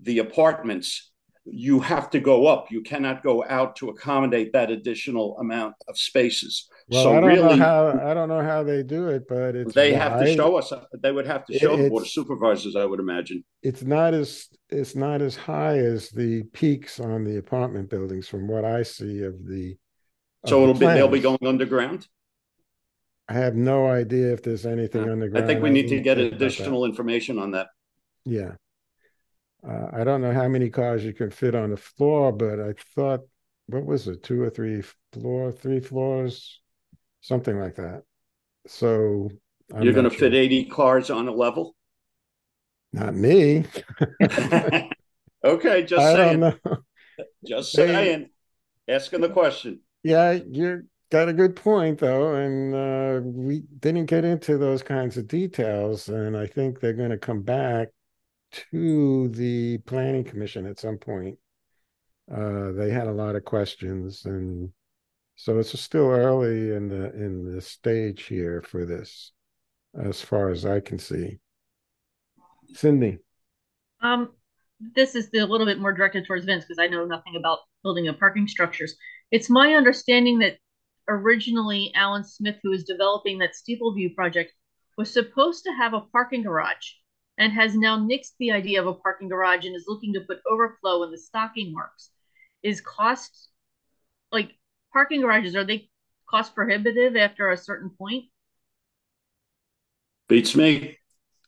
the 0.00 0.20
apartments, 0.20 1.10
you 1.44 1.80
have 1.80 2.10
to 2.10 2.20
go 2.20 2.46
up. 2.46 2.70
You 2.70 2.82
cannot 2.82 3.22
go 3.22 3.44
out 3.44 3.76
to 3.76 3.90
accommodate 3.90 4.52
that 4.52 4.70
additional 4.70 5.38
amount 5.38 5.74
of 5.88 5.98
spaces. 5.98 6.68
Well, 6.88 7.02
so 7.04 7.16
I 7.16 7.20
don't 7.20 7.28
really, 7.28 7.56
know 7.56 7.64
how 7.64 7.88
I 7.88 8.14
don't 8.14 8.28
know 8.28 8.42
how 8.42 8.62
they 8.62 8.82
do 8.82 9.08
it, 9.08 9.28
but 9.28 9.54
it's 9.54 9.74
they 9.74 9.92
have 9.92 10.20
to 10.20 10.34
show 10.34 10.56
us. 10.56 10.72
They 11.02 11.12
would 11.12 11.26
have 11.26 11.44
to 11.46 11.58
show 11.58 11.76
the 11.76 11.88
board 11.88 12.02
of 12.02 12.08
supervisors, 12.08 12.76
I 12.76 12.84
would 12.84 13.00
imagine. 13.00 13.44
It's 13.62 13.82
not 13.82 14.14
as 14.14 14.48
it's 14.70 14.96
not 14.96 15.22
as 15.22 15.36
high 15.36 15.78
as 15.78 16.10
the 16.10 16.42
peaks 16.52 17.00
on 17.00 17.24
the 17.24 17.38
apartment 17.38 17.90
buildings, 17.90 18.28
from 18.28 18.48
what 18.48 18.64
I 18.64 18.82
see 18.82 19.22
of 19.22 19.46
the. 19.46 19.76
So 20.46 20.62
it'll 20.62 20.74
be 20.74 20.86
they'll 20.86 21.08
be 21.08 21.20
going 21.20 21.46
underground. 21.46 22.06
I 23.28 23.34
have 23.34 23.54
no 23.54 23.86
idea 23.86 24.32
if 24.32 24.42
there's 24.42 24.66
anything 24.66 25.08
underground. 25.08 25.44
I 25.44 25.46
think 25.46 25.62
we 25.62 25.70
need 25.70 25.88
to 25.88 26.00
get 26.00 26.18
additional 26.18 26.84
information 26.84 27.38
on 27.38 27.52
that. 27.52 27.68
Yeah. 28.26 28.52
Uh, 29.66 29.88
I 29.92 30.04
don't 30.04 30.20
know 30.20 30.32
how 30.32 30.48
many 30.48 30.68
cars 30.68 31.04
you 31.04 31.12
can 31.12 31.30
fit 31.30 31.54
on 31.54 31.70
the 31.70 31.76
floor, 31.76 32.32
but 32.32 32.60
I 32.60 32.74
thought, 32.94 33.20
what 33.66 33.86
was 33.86 34.06
it, 34.08 34.22
two 34.22 34.42
or 34.42 34.50
three 34.50 34.82
floor, 35.12 35.50
three 35.50 35.80
floors, 35.80 36.60
something 37.22 37.58
like 37.58 37.76
that. 37.76 38.02
So 38.66 39.30
I'm 39.74 39.82
you're 39.82 39.94
going 39.94 40.04
to 40.04 40.10
sure. 40.10 40.30
fit 40.30 40.34
80 40.34 40.66
cars 40.66 41.10
on 41.10 41.28
a 41.28 41.32
level? 41.32 41.74
Not 42.92 43.14
me. 43.14 43.64
okay, 45.44 45.82
just 45.86 45.94
I 45.94 46.14
saying. 46.14 46.54
Just 47.46 47.72
saying. 47.72 48.28
Asking 48.86 49.22
the 49.22 49.30
question. 49.30 49.80
Yeah, 50.02 50.32
you 50.32 50.82
got 51.10 51.30
a 51.30 51.32
good 51.32 51.56
point 51.56 51.98
though, 51.98 52.34
and 52.34 52.74
uh, 52.74 53.20
we 53.24 53.62
didn't 53.80 54.06
get 54.06 54.26
into 54.26 54.58
those 54.58 54.82
kinds 54.82 55.16
of 55.16 55.26
details, 55.26 56.08
and 56.08 56.36
I 56.36 56.46
think 56.46 56.80
they're 56.80 56.92
going 56.92 57.10
to 57.10 57.18
come 57.18 57.40
back 57.40 57.88
to 58.70 59.28
the 59.28 59.78
planning 59.78 60.24
commission 60.24 60.66
at 60.66 60.78
some 60.78 60.98
point. 60.98 61.38
Uh, 62.32 62.72
they 62.72 62.90
had 62.90 63.06
a 63.06 63.12
lot 63.12 63.36
of 63.36 63.44
questions, 63.44 64.24
and 64.24 64.70
so 65.36 65.58
it's 65.58 65.78
still 65.78 66.08
early 66.10 66.74
in 66.74 66.88
the 66.88 67.12
in 67.12 67.54
the 67.54 67.60
stage 67.60 68.24
here 68.24 68.62
for 68.62 68.86
this, 68.86 69.32
as 70.00 70.22
far 70.22 70.50
as 70.50 70.64
I 70.64 70.80
can 70.80 70.98
see. 70.98 71.38
Cindy. 72.72 73.18
Um, 74.00 74.30
this 74.94 75.14
is 75.14 75.28
a 75.34 75.44
little 75.44 75.66
bit 75.66 75.80
more 75.80 75.92
directed 75.92 76.26
towards 76.26 76.44
Vince 76.44 76.64
because 76.64 76.78
I 76.78 76.86
know 76.86 77.04
nothing 77.04 77.36
about 77.36 77.60
building 77.82 78.08
of 78.08 78.18
parking 78.18 78.48
structures. 78.48 78.96
It's 79.30 79.50
my 79.50 79.74
understanding 79.74 80.38
that 80.38 80.58
originally 81.08 81.92
Alan 81.94 82.24
Smith, 82.24 82.56
who 82.62 82.70
was 82.70 82.84
developing 82.84 83.38
that 83.38 83.52
Steepleview 83.52 84.14
project, 84.14 84.52
was 84.96 85.12
supposed 85.12 85.64
to 85.64 85.72
have 85.72 85.92
a 85.92 86.00
parking 86.00 86.42
garage 86.42 86.92
and 87.38 87.52
has 87.52 87.74
now 87.74 87.98
nixed 87.98 88.32
the 88.38 88.52
idea 88.52 88.80
of 88.80 88.86
a 88.86 88.94
parking 88.94 89.28
garage 89.28 89.64
and 89.64 89.74
is 89.74 89.86
looking 89.88 90.12
to 90.14 90.20
put 90.20 90.40
overflow 90.50 91.02
in 91.02 91.10
the 91.10 91.18
stocking 91.18 91.72
marks. 91.72 92.10
Is 92.62 92.80
cost 92.80 93.48
like 94.32 94.52
parking 94.92 95.20
garages 95.20 95.54
are 95.56 95.64
they 95.64 95.88
cost 96.28 96.54
prohibitive 96.54 97.16
after 97.16 97.50
a 97.50 97.56
certain 97.56 97.90
point? 97.90 98.24
Beats 100.28 100.56
me. 100.56 100.98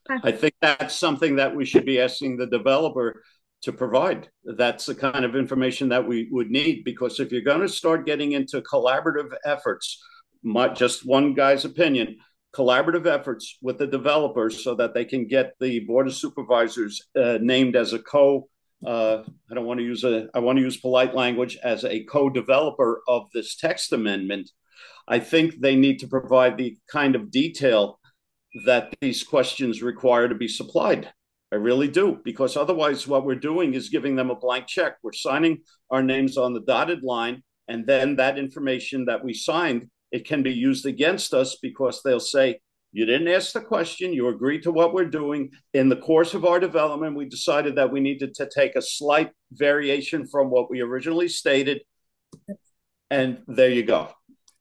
Okay. 0.08 0.28
I 0.28 0.32
think 0.32 0.54
that's 0.60 0.94
something 0.94 1.36
that 1.36 1.54
we 1.54 1.64
should 1.64 1.84
be 1.84 2.00
asking 2.00 2.36
the 2.36 2.46
developer 2.46 3.22
to 3.62 3.72
provide. 3.72 4.28
That's 4.44 4.86
the 4.86 4.94
kind 4.94 5.24
of 5.24 5.34
information 5.34 5.88
that 5.88 6.06
we 6.06 6.28
would 6.30 6.50
need 6.50 6.84
because 6.84 7.18
if 7.18 7.32
you're 7.32 7.40
going 7.40 7.62
to 7.62 7.68
start 7.68 8.06
getting 8.06 8.32
into 8.32 8.60
collaborative 8.60 9.32
efforts, 9.44 10.00
my, 10.42 10.68
just 10.68 11.04
one 11.04 11.34
guy's 11.34 11.64
opinion, 11.64 12.18
collaborative 12.56 13.06
efforts 13.06 13.58
with 13.60 13.78
the 13.78 13.86
developers 13.86 14.64
so 14.64 14.74
that 14.74 14.94
they 14.94 15.04
can 15.04 15.26
get 15.26 15.52
the 15.60 15.80
board 15.80 16.06
of 16.06 16.14
supervisors 16.14 17.02
uh, 17.14 17.38
named 17.40 17.76
as 17.76 17.92
a 17.92 17.98
co 17.98 18.48
uh, 18.84 19.22
I 19.50 19.54
don't 19.54 19.66
want 19.66 19.78
to 19.78 19.84
use 19.84 20.04
a 20.04 20.28
I 20.34 20.38
want 20.40 20.58
to 20.58 20.62
use 20.62 20.76
polite 20.76 21.14
language 21.14 21.56
as 21.62 21.84
a 21.84 22.04
co-developer 22.04 23.02
of 23.08 23.28
this 23.32 23.56
text 23.56 23.92
amendment. 23.92 24.50
I 25.08 25.18
think 25.18 25.60
they 25.60 25.76
need 25.76 25.98
to 26.00 26.08
provide 26.08 26.56
the 26.56 26.76
kind 26.90 27.14
of 27.14 27.30
detail 27.30 27.98
that 28.66 28.94
these 29.00 29.22
questions 29.22 29.82
require 29.82 30.28
to 30.28 30.34
be 30.34 30.48
supplied. 30.48 31.10
I 31.52 31.56
really 31.56 31.88
do, 31.88 32.18
because 32.24 32.56
otherwise, 32.56 33.06
what 33.06 33.24
we're 33.24 33.36
doing 33.36 33.74
is 33.74 33.88
giving 33.88 34.16
them 34.16 34.30
a 34.30 34.34
blank 34.34 34.66
check. 34.66 34.96
We're 35.02 35.12
signing 35.12 35.62
our 35.90 36.02
names 36.02 36.36
on 36.36 36.52
the 36.52 36.60
dotted 36.60 37.02
line, 37.02 37.42
and 37.68 37.86
then 37.86 38.16
that 38.16 38.38
information 38.38 39.06
that 39.06 39.24
we 39.24 39.32
signed 39.32 39.88
it 40.10 40.26
can 40.26 40.42
be 40.42 40.52
used 40.52 40.86
against 40.86 41.34
us 41.34 41.56
because 41.60 42.02
they'll 42.02 42.20
say, 42.20 42.60
you 42.92 43.04
didn't 43.04 43.28
ask 43.28 43.52
the 43.52 43.60
question, 43.60 44.12
you 44.12 44.28
agreed 44.28 44.62
to 44.62 44.72
what 44.72 44.94
we're 44.94 45.04
doing. 45.04 45.50
In 45.74 45.88
the 45.88 45.96
course 45.96 46.32
of 46.32 46.44
our 46.46 46.58
development, 46.58 47.16
we 47.16 47.26
decided 47.28 47.76
that 47.76 47.92
we 47.92 48.00
needed 48.00 48.34
to 48.36 48.48
take 48.48 48.74
a 48.74 48.80
slight 48.80 49.32
variation 49.52 50.26
from 50.26 50.48
what 50.48 50.70
we 50.70 50.80
originally 50.80 51.28
stated. 51.28 51.82
And 53.10 53.42
there 53.46 53.70
you 53.70 53.82
go. 53.82 54.08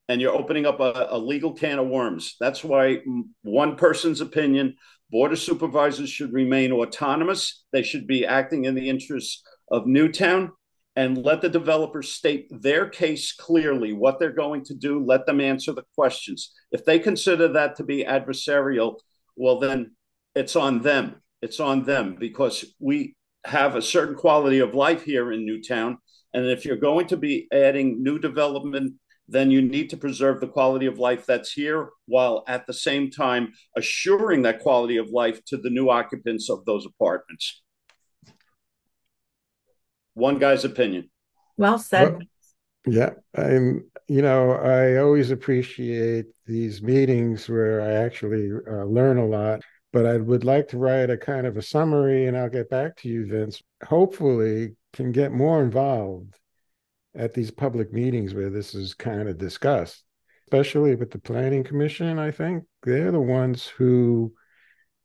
And 0.09 0.19
you're 0.19 0.35
opening 0.35 0.65
up 0.65 0.79
a, 0.81 1.07
a 1.11 1.17
legal 1.17 1.53
can 1.53 1.79
of 1.79 1.87
worms. 1.87 2.35
That's 2.39 2.63
why 2.63 3.01
one 3.43 3.75
person's 3.75 4.21
opinion, 4.21 4.75
Board 5.11 5.31
of 5.31 5.39
Supervisors 5.39 6.09
should 6.09 6.33
remain 6.33 6.71
autonomous. 6.71 7.63
They 7.71 7.83
should 7.83 8.05
be 8.05 8.25
acting 8.25 8.65
in 8.65 8.75
the 8.75 8.89
interests 8.89 9.43
of 9.71 9.87
Newtown 9.87 10.51
and 10.95 11.23
let 11.23 11.41
the 11.41 11.49
developers 11.49 12.13
state 12.13 12.47
their 12.49 12.87
case 12.87 13.33
clearly, 13.33 13.91
what 13.91 14.17
they're 14.17 14.31
going 14.31 14.63
to 14.65 14.73
do. 14.73 15.03
Let 15.03 15.25
them 15.25 15.41
answer 15.41 15.73
the 15.73 15.83
questions. 15.93 16.53
If 16.71 16.85
they 16.85 16.99
consider 16.99 17.49
that 17.49 17.75
to 17.77 17.83
be 17.83 18.05
adversarial, 18.05 18.95
well, 19.35 19.59
then 19.59 19.91
it's 20.35 20.55
on 20.55 20.81
them. 20.81 21.21
It's 21.41 21.59
on 21.59 21.83
them 21.83 22.15
because 22.17 22.65
we 22.79 23.15
have 23.45 23.75
a 23.75 23.81
certain 23.81 24.15
quality 24.15 24.59
of 24.59 24.73
life 24.73 25.03
here 25.03 25.31
in 25.31 25.45
Newtown. 25.45 25.97
And 26.33 26.45
if 26.45 26.65
you're 26.65 26.77
going 26.77 27.07
to 27.07 27.17
be 27.17 27.47
adding 27.51 28.01
new 28.01 28.17
development, 28.17 28.93
then 29.27 29.51
you 29.51 29.61
need 29.61 29.89
to 29.89 29.97
preserve 29.97 30.39
the 30.39 30.47
quality 30.47 30.85
of 30.85 30.99
life 30.99 31.25
that's 31.25 31.51
here 31.51 31.89
while 32.05 32.43
at 32.47 32.67
the 32.67 32.73
same 32.73 33.09
time 33.09 33.51
assuring 33.75 34.43
that 34.43 34.59
quality 34.59 34.97
of 34.97 35.09
life 35.09 35.43
to 35.45 35.57
the 35.57 35.69
new 35.69 35.89
occupants 35.89 36.49
of 36.49 36.63
those 36.65 36.85
apartments 36.85 37.63
one 40.15 40.39
guy's 40.39 40.65
opinion. 40.65 41.09
Well 41.55 41.77
said. 41.77 42.13
Well, 42.13 42.21
yeah, 42.87 43.11
I'm. 43.35 43.89
You 44.07 44.21
know, 44.21 44.51
I 44.51 44.97
always 44.97 45.31
appreciate 45.31 46.25
these 46.45 46.81
meetings 46.81 47.47
where 47.49 47.81
I 47.81 47.93
actually 47.93 48.51
uh, 48.67 48.83
learn 48.85 49.17
a 49.17 49.25
lot. 49.25 49.61
But 49.93 50.05
I 50.05 50.17
would 50.17 50.43
like 50.43 50.67
to 50.69 50.77
write 50.77 51.09
a 51.09 51.17
kind 51.17 51.47
of 51.47 51.55
a 51.55 51.61
summary, 51.61 52.27
and 52.27 52.35
I'll 52.37 52.49
get 52.49 52.69
back 52.69 52.97
to 52.97 53.07
you, 53.09 53.25
Vince. 53.27 53.61
Hopefully, 53.83 54.75
can 54.91 55.11
get 55.13 55.31
more 55.31 55.63
involved 55.63 56.37
at 57.15 57.33
these 57.33 57.51
public 57.51 57.93
meetings 57.93 58.33
where 58.33 58.49
this 58.49 58.75
is 58.75 58.93
kind 58.93 59.29
of 59.29 59.37
discussed. 59.37 60.03
especially 60.47 60.95
with 60.95 61.11
the 61.11 61.19
planning 61.19 61.63
commission, 61.63 62.19
I 62.19 62.31
think 62.31 62.65
they're 62.83 63.11
the 63.11 63.19
ones 63.21 63.65
who 63.67 64.33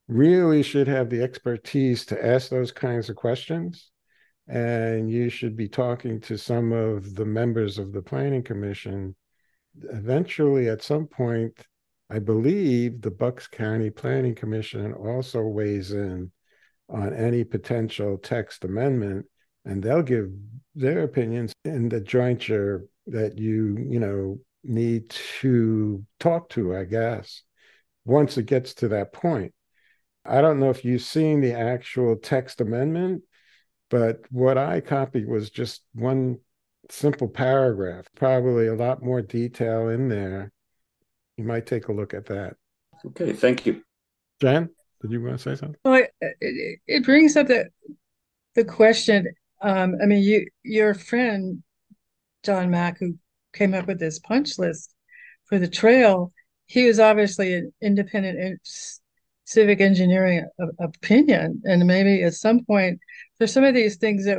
really 0.08 0.62
should 0.62 0.88
have 0.88 1.08
the 1.08 1.22
expertise 1.22 2.04
to 2.06 2.26
ask 2.26 2.50
those 2.50 2.72
kinds 2.72 3.08
of 3.08 3.16
questions. 3.16 3.90
And 4.50 5.08
you 5.08 5.28
should 5.28 5.56
be 5.56 5.68
talking 5.68 6.20
to 6.22 6.36
some 6.36 6.72
of 6.72 7.14
the 7.14 7.24
members 7.24 7.78
of 7.78 7.92
the 7.92 8.02
planning 8.02 8.42
commission. 8.42 9.14
Eventually, 9.92 10.68
at 10.68 10.82
some 10.82 11.06
point, 11.06 11.68
I 12.10 12.18
believe 12.18 13.00
the 13.00 13.12
Bucks 13.12 13.46
County 13.46 13.90
Planning 13.90 14.34
Commission 14.34 14.92
also 14.92 15.42
weighs 15.42 15.92
in 15.92 16.32
on 16.88 17.14
any 17.14 17.44
potential 17.44 18.18
text 18.18 18.64
amendment, 18.64 19.26
and 19.64 19.80
they'll 19.80 20.02
give 20.02 20.30
their 20.74 21.04
opinions 21.04 21.52
in 21.64 21.88
the 21.88 22.00
jointure 22.00 22.86
that 23.06 23.38
you, 23.38 23.78
you 23.88 24.00
know, 24.00 24.40
need 24.64 25.10
to 25.40 26.04
talk 26.18 26.48
to, 26.48 26.74
I 26.74 26.82
guess, 26.84 27.42
once 28.04 28.36
it 28.36 28.46
gets 28.46 28.74
to 28.74 28.88
that 28.88 29.12
point. 29.12 29.54
I 30.24 30.40
don't 30.40 30.58
know 30.58 30.70
if 30.70 30.84
you've 30.84 31.02
seen 31.02 31.40
the 31.40 31.54
actual 31.54 32.16
text 32.16 32.60
amendment, 32.60 33.22
but 33.90 34.20
what 34.31 34.57
I 34.57 34.81
copied 34.81 35.29
was 35.29 35.50
just 35.50 35.83
one 35.94 36.38
simple 36.88 37.29
paragraph, 37.29 38.07
probably 38.14 38.68
a 38.68 38.74
lot 38.74 39.03
more 39.03 39.20
detail 39.20 39.88
in 39.88 40.09
there. 40.09 40.53
You 41.37 41.44
might 41.44 41.66
take 41.66 41.88
a 41.88 41.92
look 41.92 42.14
at 42.14 42.26
that. 42.26 42.57
Okay, 43.05 43.33
thank 43.33 43.66
you. 43.66 43.83
Jen, 44.40 44.70
did 45.03 45.11
you 45.11 45.22
want 45.22 45.38
to 45.38 45.42
say 45.42 45.59
something? 45.59 45.76
Well, 45.85 46.03
it, 46.20 46.81
it 46.87 47.05
brings 47.05 47.37
up 47.37 47.48
the 47.48 47.68
the 48.55 48.64
question. 48.64 49.26
Um, 49.62 49.96
I 50.03 50.07
mean, 50.07 50.22
you 50.22 50.46
your 50.62 50.94
friend 50.94 51.62
John 52.42 52.70
Mack, 52.70 52.98
who 52.98 53.16
came 53.53 53.74
up 53.74 53.87
with 53.87 53.98
this 53.98 54.18
punch 54.18 54.59
list 54.59 54.94
for 55.44 55.59
the 55.59 55.68
trail, 55.68 56.33
he 56.66 56.87
was 56.87 57.00
obviously 57.00 57.55
an 57.55 57.72
independent 57.83 58.38
civic 59.50 59.80
engineering 59.80 60.48
opinion, 60.78 61.60
and 61.64 61.84
maybe 61.84 62.22
at 62.22 62.34
some 62.34 62.64
point, 62.64 63.00
there's 63.38 63.52
some 63.52 63.64
of 63.64 63.74
these 63.74 63.96
things 63.96 64.24
that 64.24 64.38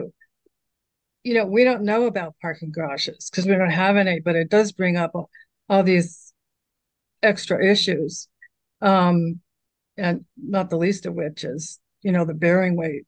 you 1.24 1.34
know 1.34 1.46
we 1.46 1.66
don't 1.66 1.84
know 1.84 2.06
about 2.06 2.36
parking 2.42 2.72
garages 2.72 3.30
because 3.30 3.46
we 3.46 3.56
don't 3.56 3.72
have 3.72 3.98
any, 3.98 4.22
but 4.22 4.38
it 4.38 4.50
does 4.50 4.72
bring 4.72 4.96
up 4.96 5.12
all, 5.14 5.30
all 5.68 5.84
these 5.84 6.34
extra 7.22 7.64
issues, 7.64 8.30
um, 8.82 9.42
and 9.98 10.24
not 10.38 10.70
the 10.70 10.78
least 10.78 11.06
of 11.06 11.14
which 11.14 11.44
is 11.44 11.78
you 12.02 12.14
know 12.14 12.24
the 12.24 12.34
bearing 12.34 12.78
weight. 12.78 13.06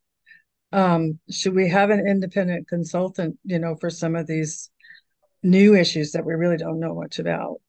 Um, 0.73 1.19
should 1.29 1.55
we 1.55 1.69
have 1.69 1.89
an 1.89 2.05
independent 2.05 2.67
consultant, 2.67 3.37
you 3.45 3.59
know, 3.59 3.75
for 3.75 3.89
some 3.89 4.15
of 4.15 4.27
these 4.27 4.69
new 5.41 5.73
issues 5.73 6.11
that 6.11 6.25
we 6.25 6.33
really 6.33 6.57
don't 6.57 6.81
know 6.81 6.95
much 6.95 7.17
about? 7.19 7.61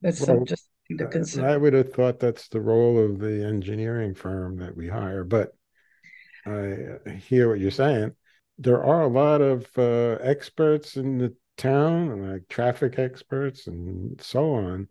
That's 0.00 0.26
well, 0.26 0.44
just 0.44 0.66
to 0.98 1.06
consider. 1.06 1.46
I 1.46 1.56
would 1.56 1.72
have 1.72 1.92
thought 1.92 2.20
that's 2.20 2.48
the 2.48 2.60
role 2.60 2.98
of 2.98 3.18
the 3.18 3.44
engineering 3.44 4.14
firm 4.14 4.58
that 4.58 4.76
we 4.76 4.88
hire, 4.88 5.24
but 5.24 5.52
I 6.46 6.76
hear 7.26 7.48
what 7.48 7.58
you're 7.58 7.70
saying. 7.70 8.12
There 8.58 8.82
are 8.82 9.02
a 9.02 9.08
lot 9.08 9.40
of 9.40 9.66
uh, 9.76 10.18
experts 10.22 10.96
in 10.96 11.18
the 11.18 11.34
town, 11.56 12.32
like 12.32 12.48
traffic 12.48 12.98
experts 12.98 13.66
and 13.66 14.20
so 14.20 14.54
on, 14.54 14.88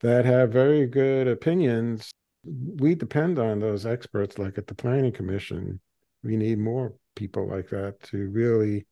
that 0.00 0.24
have 0.24 0.52
very 0.52 0.86
good 0.86 1.26
opinions. 1.26 2.12
We 2.44 2.94
depend 2.94 3.38
on 3.38 3.60
those 3.60 3.86
experts, 3.86 4.38
like 4.38 4.58
at 4.58 4.66
the 4.66 4.74
Planning 4.74 5.12
Commission. 5.12 5.80
We 6.22 6.36
need 6.36 6.58
more 6.58 6.94
people 7.16 7.48
like 7.48 7.70
that 7.70 8.02
to 8.04 8.28
really 8.28 8.86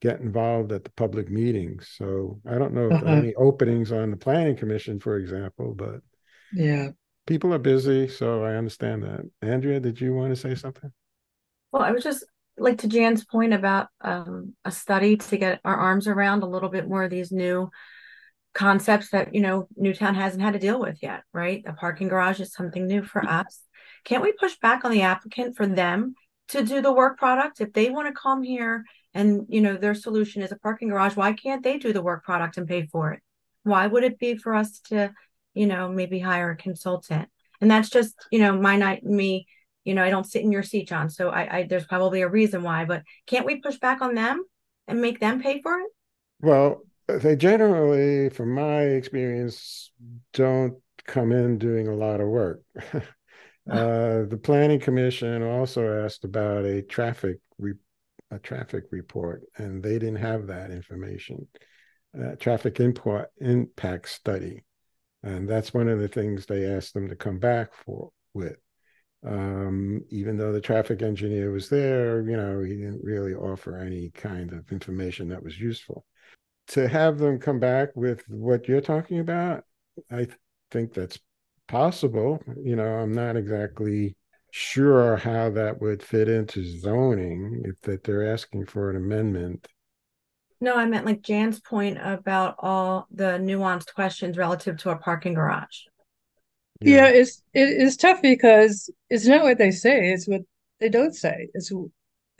get 0.00 0.20
involved 0.20 0.72
at 0.72 0.84
the 0.84 0.90
public 0.90 1.30
meetings. 1.30 1.88
So 1.96 2.40
I 2.48 2.58
don't 2.58 2.74
know 2.74 2.88
if 2.88 2.92
uh-huh. 2.92 3.06
any 3.06 3.34
openings 3.34 3.92
on 3.92 4.10
the 4.10 4.16
planning 4.16 4.56
commission, 4.56 5.00
for 5.00 5.16
example, 5.16 5.74
but 5.74 6.00
yeah, 6.52 6.88
people 7.26 7.52
are 7.52 7.58
busy, 7.58 8.08
so 8.08 8.44
I 8.44 8.54
understand 8.54 9.02
that. 9.02 9.20
Andrea, 9.42 9.80
did 9.80 10.00
you 10.00 10.14
want 10.14 10.30
to 10.30 10.36
say 10.36 10.54
something? 10.54 10.92
Well, 11.72 11.82
I 11.82 11.92
was 11.92 12.04
just 12.04 12.24
like 12.58 12.78
to 12.78 12.88
Jan's 12.88 13.24
point 13.24 13.52
about 13.52 13.88
um, 14.00 14.54
a 14.64 14.70
study 14.70 15.16
to 15.16 15.36
get 15.36 15.60
our 15.64 15.76
arms 15.76 16.08
around 16.08 16.42
a 16.42 16.48
little 16.48 16.68
bit 16.68 16.88
more 16.88 17.04
of 17.04 17.10
these 17.10 17.32
new 17.32 17.70
concepts 18.54 19.10
that 19.10 19.34
you 19.34 19.40
know 19.40 19.68
Newtown 19.76 20.14
hasn't 20.14 20.42
had 20.42 20.54
to 20.54 20.58
deal 20.58 20.80
with 20.80 21.02
yet, 21.02 21.22
right? 21.32 21.62
A 21.66 21.72
parking 21.72 22.08
garage 22.08 22.40
is 22.40 22.52
something 22.52 22.86
new 22.86 23.02
for 23.02 23.24
us. 23.24 23.60
Can't 24.04 24.22
we 24.22 24.32
push 24.32 24.56
back 24.58 24.84
on 24.84 24.92
the 24.92 25.02
applicant 25.02 25.56
for 25.56 25.66
them 25.66 26.14
to 26.48 26.62
do 26.62 26.80
the 26.80 26.92
work 26.92 27.18
product 27.18 27.60
if 27.60 27.72
they 27.72 27.90
want 27.90 28.06
to 28.06 28.20
come 28.20 28.42
here 28.42 28.84
and 29.16 29.46
you 29.48 29.60
know 29.62 29.76
their 29.76 29.94
solution 29.94 30.42
is 30.42 30.52
a 30.52 30.56
parking 30.56 30.88
garage. 30.88 31.16
Why 31.16 31.32
can't 31.32 31.62
they 31.62 31.78
do 31.78 31.92
the 31.92 32.02
work 32.02 32.22
product 32.22 32.58
and 32.58 32.68
pay 32.68 32.86
for 32.86 33.12
it? 33.12 33.20
Why 33.62 33.86
would 33.86 34.04
it 34.04 34.18
be 34.18 34.36
for 34.36 34.54
us 34.54 34.78
to 34.90 35.12
you 35.54 35.66
know 35.66 35.88
maybe 35.88 36.18
hire 36.18 36.50
a 36.50 36.56
consultant? 36.56 37.28
And 37.60 37.70
that's 37.70 37.88
just 37.88 38.14
you 38.30 38.38
know 38.38 38.56
my 38.60 38.76
night 38.76 39.02
me 39.02 39.46
you 39.84 39.94
know 39.94 40.04
i 40.04 40.10
don't 40.10 40.26
sit 40.26 40.42
in 40.42 40.52
your 40.52 40.62
seat 40.62 40.88
john. 40.88 41.08
So 41.08 41.30
I, 41.30 41.58
I 41.58 41.62
there's 41.64 41.86
probably 41.86 42.20
a 42.20 42.28
reason 42.28 42.62
why 42.62 42.84
but 42.84 43.02
can't 43.26 43.46
we 43.46 43.60
push 43.60 43.78
back 43.78 44.02
on 44.02 44.14
them 44.14 44.44
and 44.86 45.00
make 45.00 45.18
them 45.18 45.40
pay 45.40 45.62
for 45.62 45.80
it? 45.80 45.90
Well 46.40 46.82
they 47.08 47.36
generally 47.36 48.28
from 48.28 48.54
my 48.54 48.82
experience 48.82 49.90
don't 50.34 50.74
come 51.06 51.32
in 51.32 51.56
doing 51.56 51.88
a 51.88 51.94
lot 51.94 52.20
of 52.20 52.28
work. 52.28 52.62
Uh, 53.68 54.22
the 54.28 54.38
planning 54.40 54.78
commission 54.78 55.42
also 55.42 56.04
asked 56.04 56.22
about 56.24 56.64
a 56.64 56.82
traffic 56.82 57.38
a 58.30 58.38
traffic 58.38 58.84
report, 58.90 59.42
and 59.56 59.82
they 59.82 59.98
didn't 59.98 60.16
have 60.16 60.46
that 60.46 60.70
information. 60.70 61.46
Uh, 62.18 62.34
traffic 62.36 62.80
import 62.80 63.28
impact 63.40 64.08
study, 64.08 64.64
and 65.22 65.48
that's 65.48 65.74
one 65.74 65.88
of 65.88 65.98
the 65.98 66.08
things 66.08 66.46
they 66.46 66.64
asked 66.64 66.94
them 66.94 67.08
to 67.08 67.16
come 67.16 67.38
back 67.38 67.74
for 67.74 68.10
with. 68.32 68.56
Um, 69.26 70.02
even 70.10 70.36
though 70.36 70.52
the 70.52 70.60
traffic 70.60 71.02
engineer 71.02 71.50
was 71.50 71.68
there, 71.68 72.22
you 72.28 72.36
know, 72.36 72.62
he 72.62 72.76
didn't 72.76 73.02
really 73.02 73.34
offer 73.34 73.78
any 73.78 74.10
kind 74.10 74.52
of 74.52 74.70
information 74.70 75.28
that 75.28 75.42
was 75.42 75.58
useful. 75.58 76.04
To 76.68 76.88
have 76.88 77.18
them 77.18 77.38
come 77.38 77.58
back 77.58 77.90
with 77.94 78.22
what 78.28 78.68
you're 78.68 78.80
talking 78.80 79.18
about, 79.18 79.64
I 80.10 80.28
think 80.70 80.94
that's 80.94 81.18
possible. 81.68 82.40
You 82.62 82.76
know, 82.76 82.86
I'm 82.86 83.12
not 83.12 83.36
exactly 83.36 84.16
sure 84.56 85.18
how 85.18 85.50
that 85.50 85.82
would 85.82 86.02
fit 86.02 86.30
into 86.30 86.64
zoning 86.64 87.60
if 87.66 87.78
that 87.82 88.02
they're 88.02 88.26
asking 88.26 88.64
for 88.64 88.88
an 88.88 88.96
amendment. 88.96 89.68
No, 90.62 90.74
I 90.76 90.86
meant 90.86 91.04
like 91.04 91.20
Jan's 91.20 91.60
point 91.60 91.98
about 92.00 92.54
all 92.60 93.06
the 93.10 93.38
nuanced 93.38 93.92
questions 93.94 94.38
relative 94.38 94.78
to 94.78 94.90
a 94.90 94.96
parking 94.96 95.34
garage. 95.34 95.82
Yeah, 96.80 96.96
yeah 96.96 97.08
it's 97.08 97.42
it 97.52 97.68
is 97.68 97.98
tough 97.98 98.22
because 98.22 98.88
it's 99.10 99.26
not 99.26 99.42
what 99.42 99.58
they 99.58 99.70
say; 99.70 100.10
it's 100.10 100.26
what 100.26 100.40
they 100.80 100.88
don't 100.88 101.14
say. 101.14 101.48
It's 101.52 101.70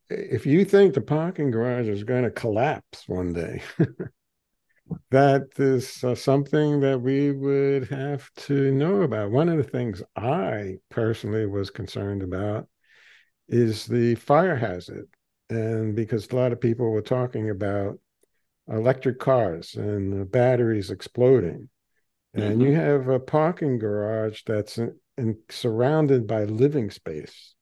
if 0.09 0.46
you 0.46 0.64
think 0.64 0.94
the 0.94 1.02
parking 1.02 1.50
garage 1.50 1.88
is 1.88 2.02
going 2.02 2.24
to 2.24 2.31
collapse 2.31 3.07
one 3.07 3.35
day, 3.35 3.61
that 5.11 5.49
is 5.59 6.03
uh, 6.05 6.14
something 6.14 6.81
that 6.81 7.01
we 7.01 7.33
would 7.33 7.88
have 7.88 8.31
to 8.37 8.72
know 8.72 9.03
about. 9.03 9.31
One 9.31 9.49
of 9.49 9.57
the 9.57 9.64
things 9.64 10.03
I 10.16 10.77
personally 10.90 11.46
was 11.46 11.70
concerned 11.70 12.22
about 12.22 12.68
is 13.49 13.87
the 13.87 14.14
fire 14.16 14.57
hazard. 14.57 15.09
And 15.49 15.94
because 15.94 16.31
a 16.31 16.37
lot 16.37 16.53
of 16.53 16.61
people 16.61 16.90
were 16.90 17.03
talking 17.03 17.51
about 17.51 17.99
electric 18.68 19.18
cars 19.18 19.75
and 19.75 20.31
batteries 20.31 20.90
exploding. 20.90 21.68
And 22.35 22.59
mm-hmm. 22.59 22.61
you 22.62 22.75
have 22.75 23.09
a 23.09 23.20
parking 23.20 23.79
garage 23.79 24.42
that's 24.44 24.79
in, 24.79 24.96
in, 25.16 25.38
surrounded 25.49 26.27
by 26.27 26.44
living 26.44 26.90
space. 26.90 27.55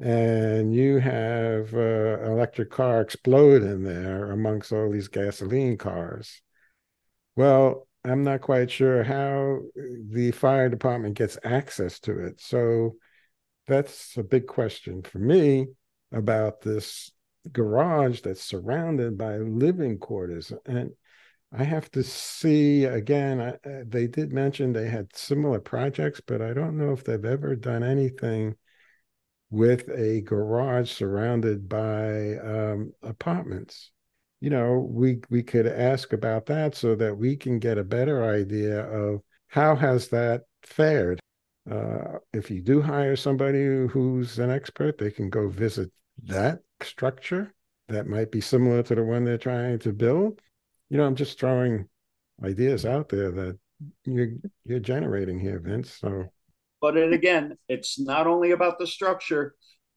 And 0.00 0.74
you 0.74 0.98
have 0.98 1.74
an 1.74 2.24
electric 2.24 2.70
car 2.70 3.00
explode 3.00 3.62
in 3.62 3.84
there 3.84 4.32
amongst 4.32 4.72
all 4.72 4.90
these 4.90 5.08
gasoline 5.08 5.78
cars 5.78 6.42
well, 7.36 7.86
I'm 8.04 8.24
not 8.24 8.40
quite 8.40 8.70
sure 8.70 9.04
how 9.04 9.60
the 10.10 10.32
fire 10.32 10.68
department 10.68 11.14
gets 11.16 11.38
access 11.44 12.00
to 12.00 12.26
it. 12.26 12.40
So 12.40 12.96
that's 13.66 14.16
a 14.16 14.24
big 14.24 14.46
question 14.46 15.02
for 15.02 15.18
me 15.18 15.68
about 16.12 16.60
this 16.60 17.12
garage 17.50 18.20
that's 18.20 18.42
surrounded 18.42 19.16
by 19.16 19.38
living 19.38 19.98
quarters. 19.98 20.52
And 20.66 20.92
I 21.52 21.64
have 21.64 21.90
to 21.92 22.02
see 22.02 22.84
again, 22.84 23.40
I, 23.40 23.82
they 23.86 24.06
did 24.06 24.32
mention 24.32 24.72
they 24.72 24.88
had 24.88 25.14
similar 25.16 25.60
projects, 25.60 26.20
but 26.26 26.42
I 26.42 26.54
don't 26.54 26.76
know 26.76 26.92
if 26.92 27.04
they've 27.04 27.24
ever 27.24 27.54
done 27.54 27.82
anything 27.82 28.56
with 29.50 29.88
a 29.90 30.22
garage 30.22 30.90
surrounded 30.90 31.68
by 31.68 32.36
um, 32.36 32.92
apartments 33.02 33.92
you 34.42 34.50
know, 34.50 34.88
we 34.90 35.20
we 35.30 35.40
could 35.40 35.68
ask 35.68 36.12
about 36.12 36.46
that 36.46 36.74
so 36.74 36.96
that 36.96 37.16
we 37.16 37.36
can 37.36 37.60
get 37.60 37.78
a 37.78 37.84
better 37.84 38.24
idea 38.24 38.80
of 38.90 39.20
how 39.46 39.76
has 39.76 40.08
that 40.08 40.42
fared. 40.64 41.20
Uh, 41.70 42.18
if 42.32 42.50
you 42.50 42.60
do 42.60 42.82
hire 42.82 43.14
somebody 43.14 43.86
who's 43.86 44.40
an 44.40 44.50
expert, 44.50 44.98
they 44.98 45.12
can 45.12 45.30
go 45.30 45.48
visit 45.48 45.92
that 46.24 46.58
structure 46.82 47.54
that 47.86 48.08
might 48.08 48.32
be 48.32 48.40
similar 48.40 48.82
to 48.82 48.96
the 48.96 49.04
one 49.04 49.24
they're 49.24 49.38
trying 49.38 49.78
to 49.78 49.92
build. 49.92 50.40
You 50.90 50.96
know, 50.96 51.06
I'm 51.06 51.14
just 51.14 51.38
throwing 51.38 51.88
ideas 52.42 52.84
out 52.84 53.08
there 53.08 53.30
that 53.30 53.58
you're 54.04 54.30
you're 54.64 54.80
generating 54.80 55.38
here, 55.38 55.60
Vince. 55.60 55.98
So, 56.00 56.24
but 56.80 56.96
it, 56.96 57.12
again, 57.12 57.58
it's 57.68 57.96
not 57.96 58.26
only 58.26 58.50
about 58.50 58.80
the 58.80 58.88
structure. 58.88 59.54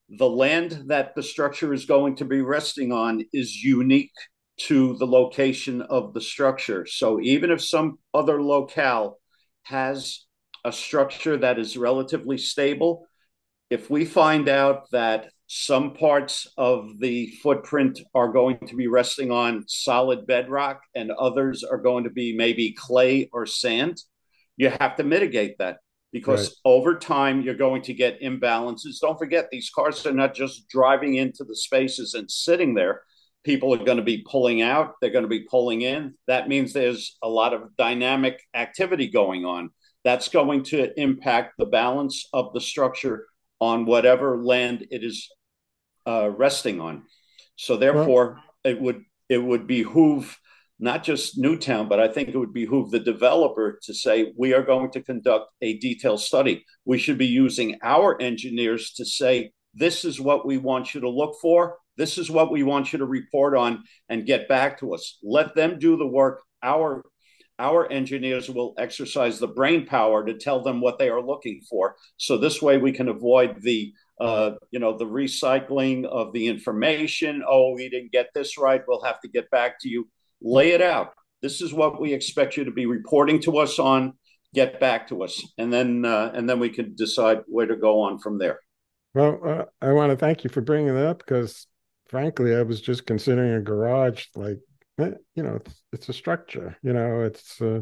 The 0.07 0.29
land 0.29 0.83
that 0.85 1.15
the 1.15 1.23
structure 1.23 1.73
is 1.73 1.85
going 1.85 2.17
to 2.17 2.25
be 2.25 2.41
resting 2.41 2.91
on 2.91 3.25
is 3.33 3.55
unique 3.63 4.11
to 4.57 4.95
the 4.97 5.07
location 5.07 5.81
of 5.81 6.13
the 6.13 6.21
structure. 6.21 6.85
So 6.85 7.19
even 7.21 7.51
if 7.51 7.61
some 7.61 7.99
other 8.13 8.41
locale 8.41 9.19
has 9.63 10.25
a 10.63 10.71
structure 10.71 11.37
that 11.37 11.59
is 11.59 11.77
relatively 11.77 12.37
stable, 12.37 13.05
if 13.69 13.89
we 13.89 14.05
find 14.05 14.47
out 14.47 14.89
that 14.91 15.29
some 15.47 15.93
parts 15.93 16.47
of 16.57 16.99
the 16.99 17.27
footprint 17.43 17.99
are 18.15 18.31
going 18.31 18.57
to 18.67 18.75
be 18.75 18.87
resting 18.87 19.31
on 19.31 19.63
solid 19.67 20.25
bedrock 20.25 20.81
and 20.95 21.11
others 21.11 21.63
are 21.63 21.77
going 21.77 22.03
to 22.05 22.09
be 22.09 22.35
maybe 22.35 22.75
clay 22.77 23.29
or 23.31 23.45
sand, 23.45 24.01
you 24.57 24.69
have 24.69 24.95
to 24.95 25.03
mitigate 25.03 25.57
that 25.59 25.77
because 26.11 26.47
right. 26.47 26.55
over 26.63 26.97
time 26.97 27.41
you're 27.41 27.53
going 27.53 27.81
to 27.83 27.93
get 27.93 28.21
imbalances. 28.21 28.99
Don't 29.01 29.19
forget, 29.19 29.49
these 29.51 29.69
cars 29.69 30.05
are 30.05 30.13
not 30.13 30.33
just 30.33 30.67
driving 30.69 31.15
into 31.15 31.43
the 31.43 31.55
spaces 31.55 32.13
and 32.13 32.31
sitting 32.31 32.73
there. 32.73 33.01
People 33.45 33.73
are 33.73 33.83
going 33.83 33.97
to 33.97 34.03
be 34.03 34.25
pulling 34.29 34.61
out, 34.61 34.95
they're 34.99 35.11
going 35.11 35.23
to 35.23 35.29
be 35.29 35.47
pulling 35.49 35.81
in. 35.81 36.15
That 36.27 36.49
means 36.49 36.73
there's 36.73 37.17
a 37.23 37.29
lot 37.29 37.53
of 37.53 37.75
dynamic 37.77 38.41
activity 38.53 39.07
going 39.07 39.45
on. 39.45 39.69
That's 40.03 40.29
going 40.29 40.63
to 40.65 40.99
impact 40.99 41.53
the 41.57 41.65
balance 41.65 42.27
of 42.33 42.53
the 42.53 42.61
structure 42.61 43.25
on 43.59 43.85
whatever 43.85 44.43
land 44.43 44.87
it 44.91 45.03
is 45.03 45.29
uh, 46.05 46.29
resting 46.29 46.81
on. 46.81 47.03
So 47.55 47.77
therefore, 47.77 48.33
well, 48.33 48.43
it 48.63 48.81
would 48.81 49.03
it 49.29 49.37
would 49.37 49.67
behoove 49.67 50.37
not 50.77 51.03
just 51.03 51.37
Newtown, 51.37 51.87
but 51.87 51.99
I 51.99 52.07
think 52.07 52.29
it 52.29 52.37
would 52.37 52.53
behoove 52.53 52.91
the 52.91 52.99
developer 52.99 53.79
to 53.83 53.93
say 53.93 54.33
we 54.37 54.53
are 54.53 54.61
going 54.61 54.91
to 54.91 55.01
conduct 55.01 55.45
a 55.61 55.77
detailed 55.77 56.19
study. 56.19 56.65
We 56.83 56.97
should 56.97 57.17
be 57.17 57.27
using 57.27 57.79
our 57.81 58.21
engineers 58.21 58.91
to 58.93 59.05
say 59.05 59.51
this 59.73 60.03
is 60.03 60.19
what 60.19 60.45
we 60.45 60.57
want 60.57 60.93
you 60.93 61.01
to 61.01 61.09
look 61.09 61.37
for. 61.41 61.77
This 61.97 62.17
is 62.17 62.29
what 62.29 62.51
we 62.51 62.63
want 62.63 62.91
you 62.91 62.99
to 62.99 63.05
report 63.05 63.55
on 63.55 63.83
and 64.09 64.25
get 64.25 64.47
back 64.47 64.79
to 64.79 64.93
us. 64.93 65.17
Let 65.23 65.55
them 65.55 65.79
do 65.79 65.97
the 65.97 66.07
work. 66.07 66.41
Our 66.63 67.03
our 67.57 67.89
engineers 67.89 68.49
will 68.49 68.73
exercise 68.77 69.39
the 69.39 69.47
brain 69.47 69.85
power 69.85 70.25
to 70.25 70.33
tell 70.33 70.61
them 70.61 70.81
what 70.81 70.99
they 70.99 71.07
are 71.07 71.21
looking 71.21 71.61
for. 71.69 71.95
So 72.17 72.37
this 72.37 72.61
way 72.61 72.77
we 72.77 72.91
can 72.91 73.07
avoid 73.07 73.61
the 73.61 73.93
uh, 74.19 74.51
you 74.71 74.79
know 74.79 74.97
the 74.97 75.05
recycling 75.05 76.05
of 76.05 76.33
the 76.33 76.47
information. 76.47 77.43
Oh, 77.47 77.73
we 77.73 77.89
didn't 77.89 78.11
get 78.11 78.29
this 78.33 78.57
right. 78.57 78.81
We'll 78.87 79.03
have 79.03 79.19
to 79.21 79.27
get 79.27 79.49
back 79.51 79.79
to 79.81 79.89
you. 79.89 80.07
Lay 80.41 80.71
it 80.71 80.81
out. 80.81 81.13
This 81.41 81.61
is 81.61 81.73
what 81.73 82.01
we 82.01 82.13
expect 82.13 82.57
you 82.57 82.63
to 82.65 82.71
be 82.71 82.85
reporting 82.85 83.39
to 83.41 83.57
us 83.57 83.77
on. 83.77 84.13
Get 84.53 84.79
back 84.79 85.09
to 85.09 85.23
us, 85.23 85.45
and 85.57 85.71
then 85.71 86.05
uh, 86.05 86.31
and 86.33 86.49
then 86.49 86.59
we 86.59 86.69
can 86.69 86.95
decide 86.95 87.41
where 87.47 87.65
to 87.65 87.75
go 87.75 88.01
on 88.01 88.19
from 88.19 88.39
there. 88.39 88.59
Well, 89.13 89.39
uh, 89.45 89.65
I 89.81 89.93
want 89.93 90.11
to 90.11 90.17
thank 90.17 90.43
you 90.43 90.49
for 90.49 90.61
bringing 90.61 90.93
that 90.93 91.05
up 91.05 91.19
because, 91.19 91.67
frankly, 92.07 92.55
I 92.55 92.61
was 92.61 92.81
just 92.81 93.05
considering 93.05 93.53
a 93.53 93.61
garage 93.61 94.25
like 94.35 94.59
Eh, 94.97 95.11
you 95.35 95.43
know, 95.43 95.55
it's, 95.55 95.83
it's 95.91 96.09
a 96.09 96.13
structure, 96.13 96.77
you 96.81 96.93
know, 96.93 97.21
it's 97.21 97.61
uh, 97.61 97.81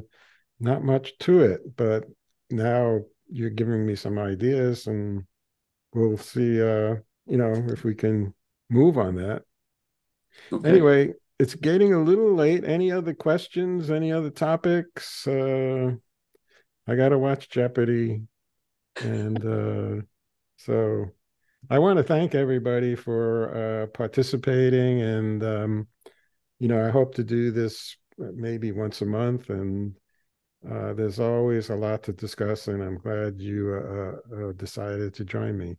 not 0.59 0.83
much 0.83 1.17
to 1.19 1.41
it, 1.41 1.61
but 1.75 2.05
now 2.49 2.99
you're 3.29 3.51
giving 3.51 3.85
me 3.85 3.95
some 3.95 4.17
ideas 4.17 4.87
and 4.87 5.23
we'll 5.93 6.17
see, 6.17 6.59
uh, 6.61 6.95
you 7.27 7.37
know, 7.37 7.53
if 7.69 7.83
we 7.83 7.93
can 7.93 8.33
move 8.69 8.97
on 8.97 9.15
that. 9.15 9.43
Okay. 10.51 10.67
Anyway, 10.67 11.13
it's 11.37 11.53
getting 11.53 11.93
a 11.93 12.01
little 12.01 12.33
late. 12.33 12.63
Any 12.63 12.91
other 12.91 13.13
questions? 13.13 13.91
Any 13.91 14.11
other 14.11 14.31
topics? 14.31 15.27
Uh, 15.27 15.91
I 16.87 16.95
got 16.95 17.09
to 17.09 17.19
watch 17.19 17.49
Jeopardy. 17.49 18.23
And 19.01 19.45
uh, 19.45 20.03
so 20.57 21.11
I 21.69 21.79
want 21.79 21.97
to 21.97 22.03
thank 22.03 22.35
everybody 22.35 22.95
for 22.95 23.83
uh, 23.83 23.87
participating 23.87 25.01
and 25.01 25.43
um, 25.43 25.87
you 26.63 26.69
know, 26.69 26.85
I 26.85 26.91
hope 26.91 27.13
to 27.15 27.25
do 27.25 27.51
this 27.51 27.97
uh, 28.21 28.27
maybe 28.33 28.71
once 28.71 29.01
a 29.01 29.05
month, 29.05 29.49
and 29.49 29.93
uh, 30.65 30.93
there's 30.93 31.19
always 31.19 31.69
a 31.69 31.75
lot 31.75 32.03
to 32.03 32.13
discuss. 32.13 32.69
And 32.69 32.81
I'm 32.81 32.97
glad 32.97 33.41
you 33.41 33.73
uh, 33.73 34.35
uh, 34.35 34.51
decided 34.53 35.13
to 35.15 35.25
join 35.25 35.57
me. 35.57 35.75